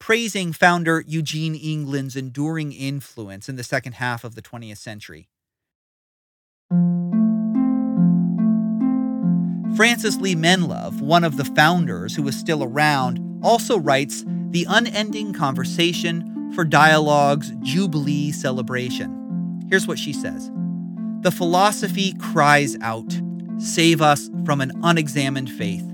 praising 0.00 0.52
founder 0.52 1.04
Eugene 1.06 1.54
England's 1.54 2.16
enduring 2.16 2.72
influence 2.72 3.48
in 3.48 3.54
the 3.54 3.62
second 3.62 3.94
half 3.94 4.24
of 4.24 4.34
the 4.34 4.42
20th 4.42 4.78
century. 4.78 5.28
Frances 9.76 10.20
Lee 10.20 10.36
Menlove, 10.36 11.00
one 11.00 11.24
of 11.24 11.36
the 11.36 11.44
founders 11.44 12.14
who 12.14 12.22
was 12.22 12.36
still 12.36 12.62
around, 12.62 13.40
also 13.42 13.76
writes 13.76 14.24
The 14.50 14.64
Unending 14.68 15.32
Conversation 15.32 16.52
for 16.54 16.64
Dialogue's 16.64 17.50
Jubilee 17.60 18.30
Celebration. 18.30 19.66
Here's 19.68 19.88
what 19.88 19.98
she 19.98 20.12
says 20.12 20.52
The 21.22 21.32
philosophy 21.32 22.14
cries 22.20 22.76
out 22.82 23.20
Save 23.58 24.00
us 24.00 24.30
from 24.44 24.60
an 24.60 24.70
unexamined 24.84 25.50
faith. 25.50 25.84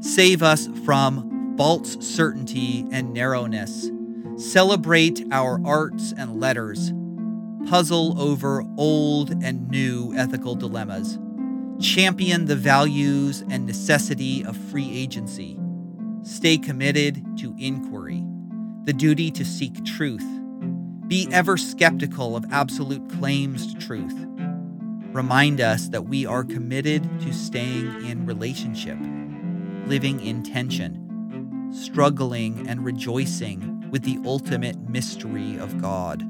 Save 0.00 0.42
us 0.42 0.68
from 0.86 1.54
false 1.58 1.98
certainty 2.00 2.86
and 2.90 3.12
narrowness. 3.12 3.90
Celebrate 4.38 5.22
our 5.30 5.60
arts 5.62 6.14
and 6.16 6.40
letters. 6.40 6.90
Puzzle 7.68 8.18
over 8.18 8.64
old 8.78 9.42
and 9.44 9.68
new 9.68 10.14
ethical 10.16 10.54
dilemmas 10.54 11.18
champion 11.80 12.46
the 12.46 12.56
values 12.56 13.44
and 13.50 13.66
necessity 13.66 14.44
of 14.44 14.56
free 14.56 14.90
agency, 14.92 15.58
stay 16.22 16.56
committed 16.56 17.22
to 17.38 17.54
inquiry, 17.58 18.24
the 18.84 18.92
duty 18.92 19.30
to 19.30 19.44
seek 19.44 19.84
truth, 19.84 20.24
be 21.06 21.28
ever 21.30 21.56
skeptical 21.56 22.34
of 22.34 22.44
absolute 22.50 23.08
claims 23.10 23.72
to 23.72 23.78
truth. 23.78 24.14
Remind 25.12 25.60
us 25.60 25.88
that 25.90 26.06
we 26.06 26.26
are 26.26 26.44
committed 26.44 27.02
to 27.20 27.32
staying 27.32 28.06
in 28.06 28.26
relationship, 28.26 28.98
living 29.86 30.20
in 30.24 30.42
tension, 30.42 31.70
struggling 31.72 32.66
and 32.68 32.84
rejoicing 32.84 33.90
with 33.90 34.02
the 34.02 34.18
ultimate 34.24 34.88
mystery 34.88 35.58
of 35.58 35.80
God. 35.80 36.22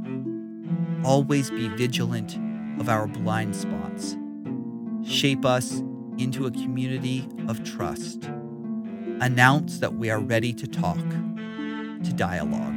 Always 1.05 1.51
be 1.51 1.69
vigilant 1.69 2.37
of 2.81 2.89
our 2.89 3.07
blind 3.07 3.57
spots 3.57 4.17
shape 5.07 5.45
us 5.45 5.83
into 6.19 6.47
a 6.47 6.51
community 6.51 7.29
of 7.49 7.63
trust. 7.63 8.25
Announce 9.21 9.79
that 9.79 9.95
we 9.95 10.11
are 10.11 10.19
ready 10.19 10.53
to 10.53 10.67
talk, 10.67 10.99
to 10.99 12.13
dialogue. 12.15 12.75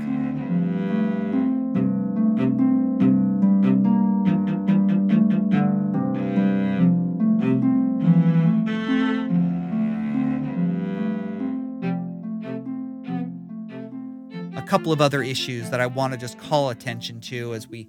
A 14.55 14.61
couple 14.69 14.93
of 14.93 15.01
other 15.01 15.23
issues 15.23 15.71
that 15.71 15.81
I 15.81 15.87
want 15.87 16.13
to 16.13 16.19
just 16.19 16.37
call 16.37 16.69
attention 16.69 17.19
to 17.21 17.55
as 17.55 17.67
we 17.67 17.87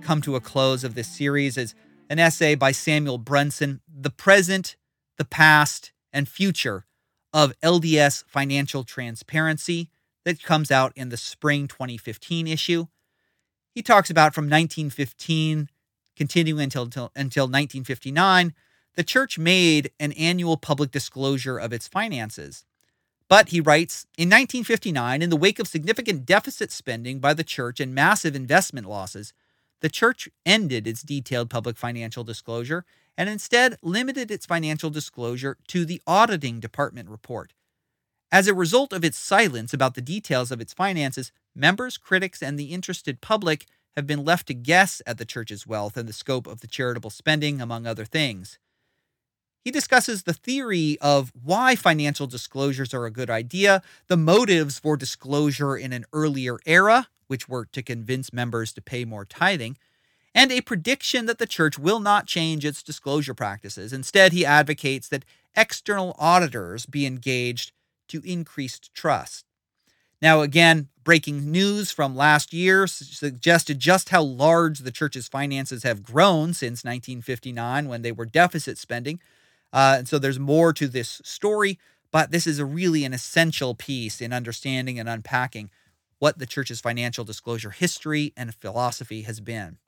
come 0.00 0.22
to 0.22 0.34
a 0.34 0.40
close 0.40 0.82
of 0.82 0.94
this 0.94 1.06
series 1.06 1.58
is 1.58 1.74
an 2.08 2.18
essay 2.18 2.54
by 2.54 2.72
Samuel 2.72 3.18
Brunson, 3.18 3.80
The 3.88 4.10
Present, 4.10 4.76
the 5.18 5.24
Past, 5.24 5.92
and 6.12 6.28
Future 6.28 6.84
of 7.32 7.58
LDS 7.60 8.24
Financial 8.26 8.84
Transparency, 8.84 9.90
that 10.24 10.42
comes 10.42 10.70
out 10.70 10.92
in 10.94 11.08
the 11.08 11.16
spring 11.16 11.66
2015 11.66 12.46
issue. 12.46 12.86
He 13.74 13.82
talks 13.82 14.10
about 14.10 14.34
from 14.34 14.44
1915 14.44 15.68
continuing 16.16 16.62
until, 16.62 16.82
until, 16.84 17.10
until 17.16 17.44
1959, 17.44 18.54
the 18.94 19.04
church 19.04 19.38
made 19.38 19.90
an 19.98 20.12
annual 20.12 20.56
public 20.56 20.90
disclosure 20.90 21.58
of 21.58 21.72
its 21.72 21.88
finances. 21.88 22.64
But 23.28 23.48
he 23.48 23.60
writes 23.60 24.06
In 24.18 24.28
1959, 24.28 25.22
in 25.22 25.30
the 25.30 25.36
wake 25.36 25.58
of 25.58 25.66
significant 25.66 26.26
deficit 26.26 26.70
spending 26.70 27.18
by 27.18 27.32
the 27.32 27.44
church 27.44 27.80
and 27.80 27.94
massive 27.94 28.36
investment 28.36 28.86
losses, 28.86 29.32
the 29.82 29.90
church 29.90 30.28
ended 30.46 30.86
its 30.86 31.02
detailed 31.02 31.50
public 31.50 31.76
financial 31.76 32.24
disclosure 32.24 32.84
and 33.18 33.28
instead 33.28 33.76
limited 33.82 34.30
its 34.30 34.46
financial 34.46 34.88
disclosure 34.88 35.58
to 35.68 35.84
the 35.84 36.00
auditing 36.06 36.60
department 36.60 37.10
report. 37.10 37.52
As 38.30 38.48
a 38.48 38.54
result 38.54 38.94
of 38.94 39.04
its 39.04 39.18
silence 39.18 39.74
about 39.74 39.94
the 39.94 40.00
details 40.00 40.50
of 40.50 40.60
its 40.60 40.72
finances, 40.72 41.32
members, 41.54 41.98
critics, 41.98 42.42
and 42.42 42.58
the 42.58 42.72
interested 42.72 43.20
public 43.20 43.66
have 43.94 44.06
been 44.06 44.24
left 44.24 44.46
to 44.46 44.54
guess 44.54 45.02
at 45.06 45.18
the 45.18 45.26
church's 45.26 45.66
wealth 45.66 45.98
and 45.98 46.08
the 46.08 46.14
scope 46.14 46.46
of 46.46 46.60
the 46.60 46.66
charitable 46.66 47.10
spending, 47.10 47.60
among 47.60 47.86
other 47.86 48.06
things. 48.06 48.58
He 49.64 49.70
discusses 49.70 50.22
the 50.22 50.32
theory 50.32 50.96
of 51.00 51.32
why 51.40 51.76
financial 51.76 52.26
disclosures 52.26 52.94
are 52.94 53.04
a 53.04 53.10
good 53.10 53.30
idea, 53.30 53.82
the 54.08 54.16
motives 54.16 54.78
for 54.78 54.96
disclosure 54.96 55.76
in 55.76 55.92
an 55.92 56.04
earlier 56.12 56.58
era, 56.66 57.08
which 57.26 57.48
were 57.48 57.64
to 57.66 57.82
convince 57.82 58.32
members 58.32 58.72
to 58.72 58.82
pay 58.82 59.04
more 59.04 59.24
tithing, 59.24 59.76
and 60.34 60.50
a 60.50 60.60
prediction 60.60 61.26
that 61.26 61.38
the 61.38 61.46
church 61.46 61.78
will 61.78 62.00
not 62.00 62.26
change 62.26 62.64
its 62.64 62.82
disclosure 62.82 63.34
practices. 63.34 63.92
Instead, 63.92 64.32
he 64.32 64.46
advocates 64.46 65.08
that 65.08 65.24
external 65.56 66.16
auditors 66.18 66.86
be 66.86 67.06
engaged 67.06 67.72
to 68.08 68.22
increased 68.24 68.94
trust. 68.94 69.44
Now, 70.20 70.40
again, 70.40 70.88
breaking 71.02 71.50
news 71.50 71.90
from 71.90 72.14
last 72.14 72.52
year 72.52 72.86
suggested 72.86 73.80
just 73.80 74.10
how 74.10 74.22
large 74.22 74.80
the 74.80 74.92
church's 74.92 75.28
finances 75.28 75.82
have 75.82 76.02
grown 76.02 76.54
since 76.54 76.84
1959 76.84 77.88
when 77.88 78.02
they 78.02 78.12
were 78.12 78.24
deficit 78.24 78.78
spending. 78.78 79.20
Uh, 79.72 79.96
and 79.98 80.08
so 80.08 80.18
there's 80.18 80.38
more 80.38 80.72
to 80.72 80.86
this 80.86 81.20
story, 81.24 81.78
but 82.12 82.30
this 82.30 82.46
is 82.46 82.58
a 82.58 82.64
really 82.64 83.04
an 83.04 83.12
essential 83.12 83.74
piece 83.74 84.20
in 84.20 84.32
understanding 84.32 84.98
and 84.98 85.08
unpacking 85.08 85.70
what 86.22 86.38
the 86.38 86.46
church's 86.46 86.80
financial 86.80 87.24
disclosure 87.24 87.70
history 87.70 88.32
and 88.36 88.54
philosophy 88.54 89.22
has 89.22 89.40
been. 89.40 89.78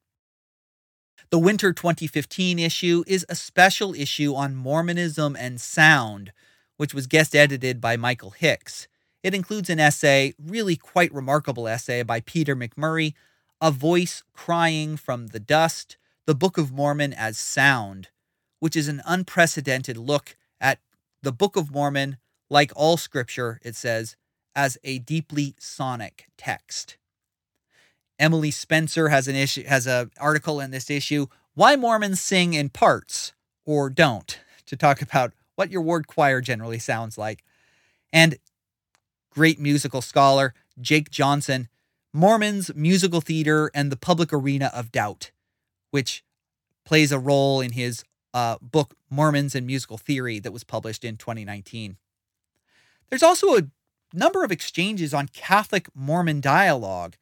The 1.30 1.38
winter 1.38 1.72
2015 1.72 2.58
issue 2.58 3.04
is 3.06 3.24
a 3.28 3.36
special 3.36 3.94
issue 3.94 4.34
on 4.34 4.56
Mormonism 4.56 5.36
and 5.36 5.60
sound, 5.60 6.32
which 6.76 6.92
was 6.92 7.06
guest 7.06 7.36
edited 7.36 7.80
by 7.80 7.96
Michael 7.96 8.30
Hicks. 8.30 8.88
It 9.22 9.32
includes 9.32 9.70
an 9.70 9.78
essay, 9.78 10.34
really 10.36 10.74
quite 10.74 11.14
remarkable 11.14 11.68
essay 11.68 12.02
by 12.02 12.18
Peter 12.18 12.56
McMurray, 12.56 13.14
A 13.60 13.70
Voice 13.70 14.24
Crying 14.32 14.96
from 14.96 15.28
the 15.28 15.38
Dust, 15.38 15.98
the 16.26 16.34
Book 16.34 16.58
of 16.58 16.72
Mormon 16.72 17.12
as 17.12 17.38
Sound, 17.38 18.08
which 18.58 18.74
is 18.74 18.88
an 18.88 19.02
unprecedented 19.06 19.96
look 19.96 20.36
at 20.60 20.80
the 21.22 21.30
Book 21.30 21.54
of 21.54 21.70
Mormon, 21.70 22.16
like 22.50 22.72
all 22.74 22.96
scripture, 22.96 23.60
it 23.62 23.76
says, 23.76 24.16
as 24.54 24.78
a 24.84 24.98
deeply 25.00 25.54
sonic 25.58 26.26
text. 26.36 26.96
Emily 28.18 28.50
Spencer 28.50 29.08
has 29.08 29.26
an 29.26 29.34
issue 29.34 29.64
has 29.64 29.86
an 29.86 30.10
article 30.20 30.60
in 30.60 30.70
this 30.70 30.88
issue 30.88 31.26
why 31.54 31.76
Mormons 31.76 32.20
sing 32.20 32.54
in 32.54 32.68
parts 32.68 33.32
or 33.64 33.90
don't 33.90 34.40
to 34.66 34.76
talk 34.76 35.02
about 35.02 35.32
what 35.56 35.70
your 35.70 35.82
ward 35.82 36.06
choir 36.06 36.40
generally 36.40 36.78
sounds 36.78 37.16
like. 37.16 37.44
And 38.12 38.36
great 39.30 39.58
musical 39.60 40.02
scholar 40.02 40.54
Jake 40.80 41.10
Johnson, 41.10 41.68
Mormons, 42.12 42.70
musical 42.74 43.20
theater, 43.20 43.70
and 43.74 43.90
the 43.90 43.96
public 43.96 44.32
arena 44.32 44.70
of 44.74 44.92
doubt, 44.92 45.30
which 45.90 46.24
plays 46.84 47.12
a 47.12 47.18
role 47.18 47.60
in 47.60 47.72
his 47.72 48.04
uh, 48.32 48.56
book 48.60 48.94
Mormons 49.10 49.54
and 49.54 49.66
Musical 49.66 49.98
Theory 49.98 50.38
that 50.40 50.52
was 50.52 50.64
published 50.64 51.04
in 51.04 51.16
2019. 51.16 51.96
There's 53.08 53.22
also 53.22 53.56
a 53.56 53.62
number 54.14 54.44
of 54.44 54.52
exchanges 54.52 55.12
on 55.12 55.28
Catholic 55.28 55.88
Mormon 55.94 56.40
dialogue. 56.40 57.16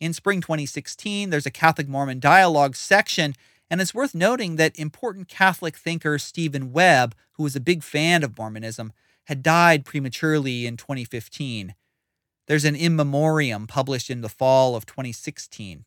In 0.00 0.12
spring 0.12 0.40
2016, 0.40 1.30
there's 1.30 1.46
a 1.46 1.50
Catholic 1.50 1.88
Mormon 1.88 2.18
dialogue 2.18 2.74
section, 2.74 3.34
and 3.70 3.80
it's 3.80 3.94
worth 3.94 4.14
noting 4.14 4.56
that 4.56 4.78
important 4.78 5.28
Catholic 5.28 5.76
thinker 5.76 6.18
Stephen 6.18 6.72
Webb, 6.72 7.14
who 7.32 7.44
was 7.44 7.54
a 7.54 7.60
big 7.60 7.82
fan 7.82 8.24
of 8.24 8.36
Mormonism, 8.36 8.92
had 9.26 9.42
died 9.42 9.84
prematurely 9.84 10.66
in 10.66 10.76
2015. 10.76 11.74
There's 12.48 12.64
an 12.64 12.74
in 12.74 12.96
memoriam 12.96 13.66
published 13.66 14.10
in 14.10 14.20
the 14.20 14.28
fall 14.28 14.74
of 14.74 14.84
2016. 14.84 15.84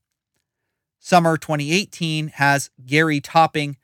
Summer 1.00 1.38
2018 1.38 2.30
has 2.30 2.70
Gary 2.86 3.20
Topping, 3.20 3.78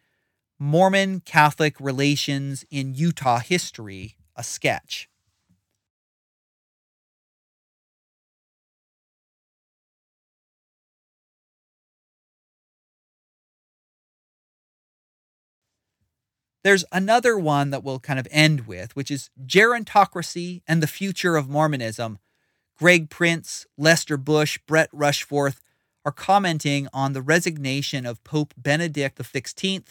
Mormon 0.57 1.19
Catholic 1.19 1.79
Relations 1.79 2.65
in 2.71 2.95
Utah 2.95 3.39
History, 3.39 4.15
a 4.35 4.43
sketch. 4.43 5.10
There's 16.63 16.85
another 16.91 17.37
one 17.37 17.71
that 17.71 17.83
we'll 17.83 17.99
kind 17.99 18.19
of 18.19 18.27
end 18.29 18.67
with, 18.67 18.95
which 18.95 19.09
is 19.09 19.29
Gerontocracy 19.45 20.61
and 20.67 20.81
the 20.81 20.87
Future 20.87 21.35
of 21.35 21.49
Mormonism. 21.49 22.19
Greg 22.77 23.09
Prince, 23.09 23.65
Lester 23.77 24.17
Bush, 24.17 24.59
Brett 24.67 24.91
Rushforth 24.91 25.59
are 26.05 26.11
commenting 26.11 26.87
on 26.93 27.13
the 27.13 27.21
resignation 27.21 28.05
of 28.05 28.23
Pope 28.23 28.53
Benedict 28.57 29.17
XVI. 29.17 29.83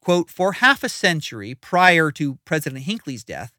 Quote, 0.00 0.30
for 0.30 0.54
half 0.54 0.84
a 0.84 0.88
century 0.88 1.54
prior 1.54 2.10
to 2.12 2.38
President 2.44 2.84
Hinckley's 2.84 3.24
death, 3.24 3.52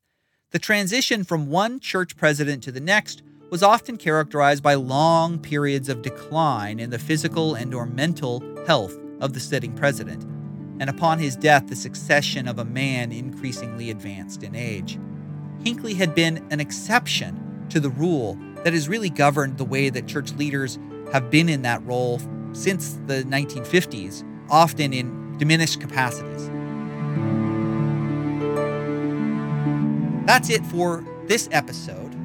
the 0.51 0.59
transition 0.59 1.25
from 1.25 1.47
one 1.47 1.79
church 1.79 2.15
president 2.15 2.63
to 2.63 2.71
the 2.71 2.79
next 2.79 3.21
was 3.49 3.63
often 3.63 3.97
characterized 3.97 4.63
by 4.63 4.73
long 4.73 5.39
periods 5.39 5.89
of 5.89 6.01
decline 6.01 6.79
in 6.79 6.89
the 6.89 6.99
physical 6.99 7.55
and 7.55 7.73
or 7.73 7.85
mental 7.85 8.41
health 8.65 8.97
of 9.19 9.33
the 9.33 9.39
sitting 9.39 9.73
president, 9.73 10.25
and 10.79 10.89
upon 10.89 11.19
his 11.19 11.35
death 11.35 11.67
the 11.67 11.75
succession 11.75 12.47
of 12.47 12.59
a 12.59 12.65
man 12.65 13.11
increasingly 13.11 13.89
advanced 13.89 14.43
in 14.43 14.55
age. 14.55 14.99
Hinckley 15.63 15.93
had 15.93 16.13
been 16.13 16.45
an 16.51 16.59
exception 16.59 17.65
to 17.69 17.79
the 17.79 17.89
rule 17.89 18.37
that 18.63 18.73
has 18.73 18.87
really 18.87 19.09
governed 19.09 19.57
the 19.57 19.65
way 19.65 19.89
that 19.89 20.07
church 20.07 20.33
leaders 20.33 20.79
have 21.11 21.29
been 21.29 21.49
in 21.49 21.61
that 21.63 21.85
role 21.85 22.19
since 22.53 22.99
the 23.05 23.23
1950s, 23.23 24.23
often 24.49 24.93
in 24.93 25.37
diminished 25.37 25.79
capacities. 25.79 26.49
That's 30.25 30.49
it 30.49 30.65
for 30.65 31.05
this 31.25 31.47
episode. 31.51 32.15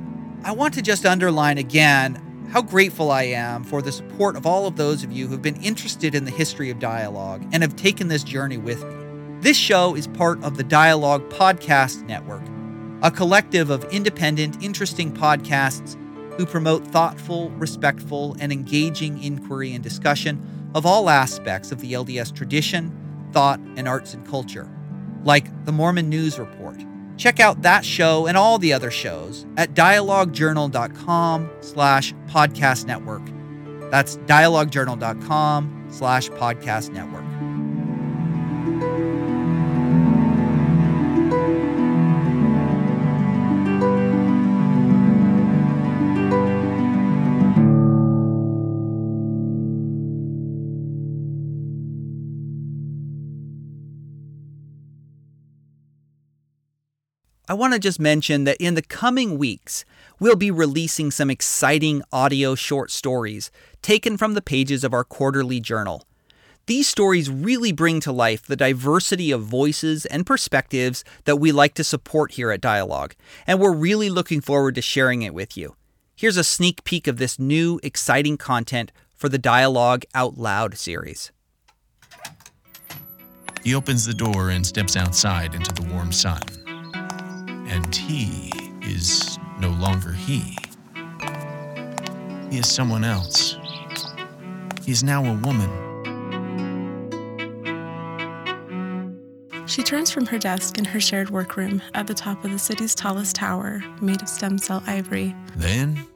I 0.45 0.53
want 0.53 0.75
to 0.75 0.83
just 0.83 1.07
underline 1.07 1.59
again 1.59 2.32
how 2.53 2.61
grateful 2.61 3.11
I 3.11 3.23
am 3.23 3.65
for 3.65 3.81
the 3.81 3.91
support 3.91 4.37
of 4.37 4.45
all 4.45 4.67
of 4.67 4.77
those 4.77 5.03
of 5.03 5.11
you 5.11 5.27
who've 5.27 5.41
been 5.41 5.63
interested 5.63 6.15
in 6.15 6.27
the 6.27 6.31
history 6.31 6.69
of 6.69 6.79
dialogue 6.79 7.43
and 7.51 7.63
have 7.63 7.77
taken 7.77 8.09
this 8.09 8.23
journey 8.23 8.59
with 8.59 8.85
me. 8.85 9.41
This 9.41 9.57
show 9.57 9.97
is 9.97 10.07
part 10.07 10.45
of 10.45 10.59
the 10.59 10.63
Dialogue 10.63 11.27
Podcast 11.31 12.03
Network, 12.03 12.43
a 13.03 13.11
collective 13.11 13.71
of 13.71 13.85
independent, 13.85 14.63
interesting 14.63 15.15
podcasts 15.15 15.97
who 16.37 16.45
promote 16.45 16.87
thoughtful, 16.87 17.49
respectful, 17.53 18.37
and 18.39 18.53
engaging 18.53 19.23
inquiry 19.23 19.73
and 19.73 19.83
discussion 19.83 20.71
of 20.75 20.85
all 20.85 21.09
aspects 21.09 21.73
of 21.73 21.81
the 21.81 21.95
LDS 21.95 22.37
tradition, 22.37 22.95
thought, 23.33 23.61
and 23.77 23.89
arts 23.89 24.13
and 24.13 24.27
culture, 24.29 24.69
like 25.25 25.65
the 25.65 25.73
Mormon 25.73 26.11
News 26.11 26.39
Report 26.39 26.85
Check 27.23 27.39
out 27.39 27.63
that 27.63 27.85
show 27.85 28.27
and 28.27 28.37
all 28.37 28.59
the 28.59 28.73
other 28.73 28.91
shows 28.91 29.47
at 29.57 29.75
dialoguejournal.com 29.75 31.51
slash 31.61 32.13
podcast 32.27 32.87
network. 32.87 33.23
That's 33.93 34.17
dialoguejournal.com 34.27 35.87
slash 35.89 36.31
podcast 36.31 36.91
network. 36.91 37.22
I 57.53 57.55
want 57.55 57.75
to 57.75 57.79
just 57.79 58.01
mention 58.01 58.45
that 58.45 58.57
in 58.57 58.77
the 58.77 58.81
coming 58.81 59.37
weeks, 59.37 59.85
we'll 60.19 60.37
be 60.37 60.51
releasing 60.51 61.11
some 61.11 61.29
exciting 61.29 62.03
audio 62.11 62.55
short 62.55 62.91
stories 62.91 63.51
taken 63.83 64.17
from 64.17 64.33
the 64.33 64.41
pages 64.41 64.85
of 64.85 64.95
our 64.95 65.05
quarterly 65.05 65.61
journal. 65.61 66.07
These 66.65 66.89
stories 66.89 67.29
really 67.29 67.71
bring 67.71 68.01
to 68.01 68.11
life 68.11 68.47
the 68.47 68.57
diversity 68.57 69.31
of 69.31 69.43
voices 69.43 70.07
and 70.07 70.25
perspectives 70.25 71.05
that 71.25 71.37
we 71.37 71.53
like 71.53 71.75
to 71.75 71.85
support 71.85 72.33
here 72.33 72.51
at 72.51 72.63
Dialogue, 72.63 73.15
and 73.47 73.61
we're 73.61 73.75
really 73.75 74.09
looking 74.09 74.41
forward 74.41 74.75
to 74.77 74.81
sharing 74.81 75.21
it 75.21 75.35
with 75.35 75.55
you. 75.55 75.77
Here's 76.17 76.39
a 76.39 76.45
sneak 76.45 76.85
peek 76.85 77.07
of 77.07 77.19
this 77.19 77.39
new, 77.39 77.79
exciting 77.83 78.39
content 78.39 78.93
for 79.15 79.29
the 79.29 79.37
Dialogue 79.37 80.05
Out 80.15 80.39
Loud 80.39 80.79
series. 80.79 81.31
He 83.63 83.75
opens 83.75 84.07
the 84.07 84.15
door 84.15 84.49
and 84.49 84.67
steps 84.67 84.97
outside 84.97 85.55
into 85.55 85.71
the 85.75 85.87
warm 85.93 86.13
sun 86.13 86.41
and 87.73 87.97
he 87.97 88.53
is 88.83 89.39
no 89.59 89.71
longer 89.71 90.13
he. 90.13 90.57
He 92.51 92.59
is 92.59 92.71
someone 92.71 93.03
else. 93.03 93.57
He 94.85 94.93
is 94.93 95.03
now 95.03 95.25
a 95.25 95.33
woman. 95.39 95.71
She 99.67 99.83
turns 99.83 100.11
from 100.11 100.27
her 100.27 100.39
desk 100.39 100.77
in 100.77 100.85
her 100.85 101.01
shared 101.01 101.31
workroom 101.31 101.81
at 101.95 102.07
the 102.07 102.13
top 102.13 102.45
of 102.45 102.51
the 102.51 102.59
city's 102.59 102.95
tallest 102.95 103.37
tower, 103.37 103.83
made 104.03 104.21
of 104.21 104.29
stem 104.29 104.59
cell 104.59 104.83
ivory. 104.87 105.35
Then, 105.57 106.07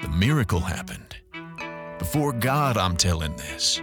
the 0.00 0.08
miracle 0.08 0.60
happened. 0.60 1.14
Before 1.98 2.32
God, 2.32 2.78
I'm 2.78 2.96
telling 2.96 3.36
this. 3.36 3.82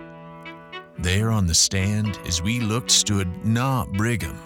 There 0.97 1.29
on 1.29 1.45
the 1.45 1.53
stand, 1.53 2.17
as 2.25 2.41
we 2.41 2.59
looked, 2.59 2.89
stood 2.89 3.45
not 3.45 3.91
Brigham, 3.91 4.39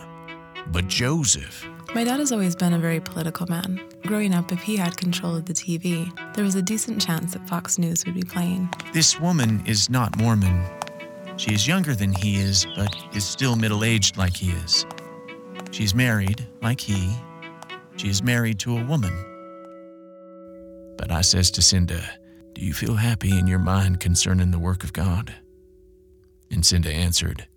but 0.74 0.88
Joseph 0.88 1.66
my 1.98 2.04
dad 2.04 2.20
has 2.20 2.32
always 2.32 2.56
been 2.56 2.74
a 2.74 2.78
very 2.78 3.00
political 3.00 3.48
man. 3.48 3.82
Growing 4.04 4.32
up, 4.32 4.52
if 4.52 4.62
he 4.62 4.78
had 4.78 4.96
control 4.96 5.36
of 5.36 5.46
the 5.46 5.54
TV, 5.54 6.14
there 6.36 6.44
was 6.44 6.54
a 6.54 6.62
decent 6.62 7.02
chance 7.02 7.34
that 7.34 7.50
Fox 7.50 7.80
News 7.80 8.06
would 8.06 8.14
be 8.14 8.22
playing. 8.22 8.70
This 8.94 9.20
woman 9.20 9.64
is 9.66 9.90
not 9.90 10.16
Mormon. 10.16 10.64
She 11.38 11.56
is 11.56 11.68
younger 11.68 11.96
than 11.96 12.14
he 12.14 12.36
is, 12.36 12.68
but 12.76 12.96
is 13.16 13.26
still 13.26 13.56
middle 13.56 13.84
aged 13.84 14.16
like 14.16 14.36
he 14.36 14.52
is. 14.52 14.86
She's 15.72 15.96
married, 15.96 16.48
like 16.62 16.80
he. 16.80 17.16
She 17.96 18.10
is 18.10 18.22
married 18.22 18.60
to 18.60 18.78
a 18.78 18.86
woman. 18.86 19.14
But 21.00 21.12
I 21.12 21.22
says 21.22 21.50
to 21.50 21.64
Cinda, 21.64 22.08
Do 22.54 22.64
you 22.64 22.76
feel 22.76 22.94
happy 22.94 23.36
in 23.36 23.48
your 23.48 23.58
mind 23.58 24.02
concerning 24.02 24.52
the 24.52 24.60
work 24.60 24.84
of 24.84 24.94
God? 24.94 25.34
And 26.52 26.64
Cinda 26.64 26.92
answered, 26.92 27.48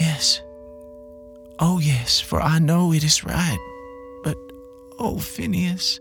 Yes. 0.00 0.40
Oh, 1.62 1.78
yes, 1.78 2.20
for 2.20 2.40
I 2.40 2.58
know 2.58 2.92
it 2.92 3.04
is 3.04 3.22
right. 3.22 3.58
But, 4.24 4.38
oh, 4.98 5.18
Phineas, 5.18 6.00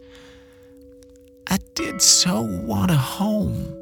I 1.47 1.57
did 1.75 2.01
so 2.01 2.43
want 2.63 2.91
a 2.91 2.95
home. 2.95 3.78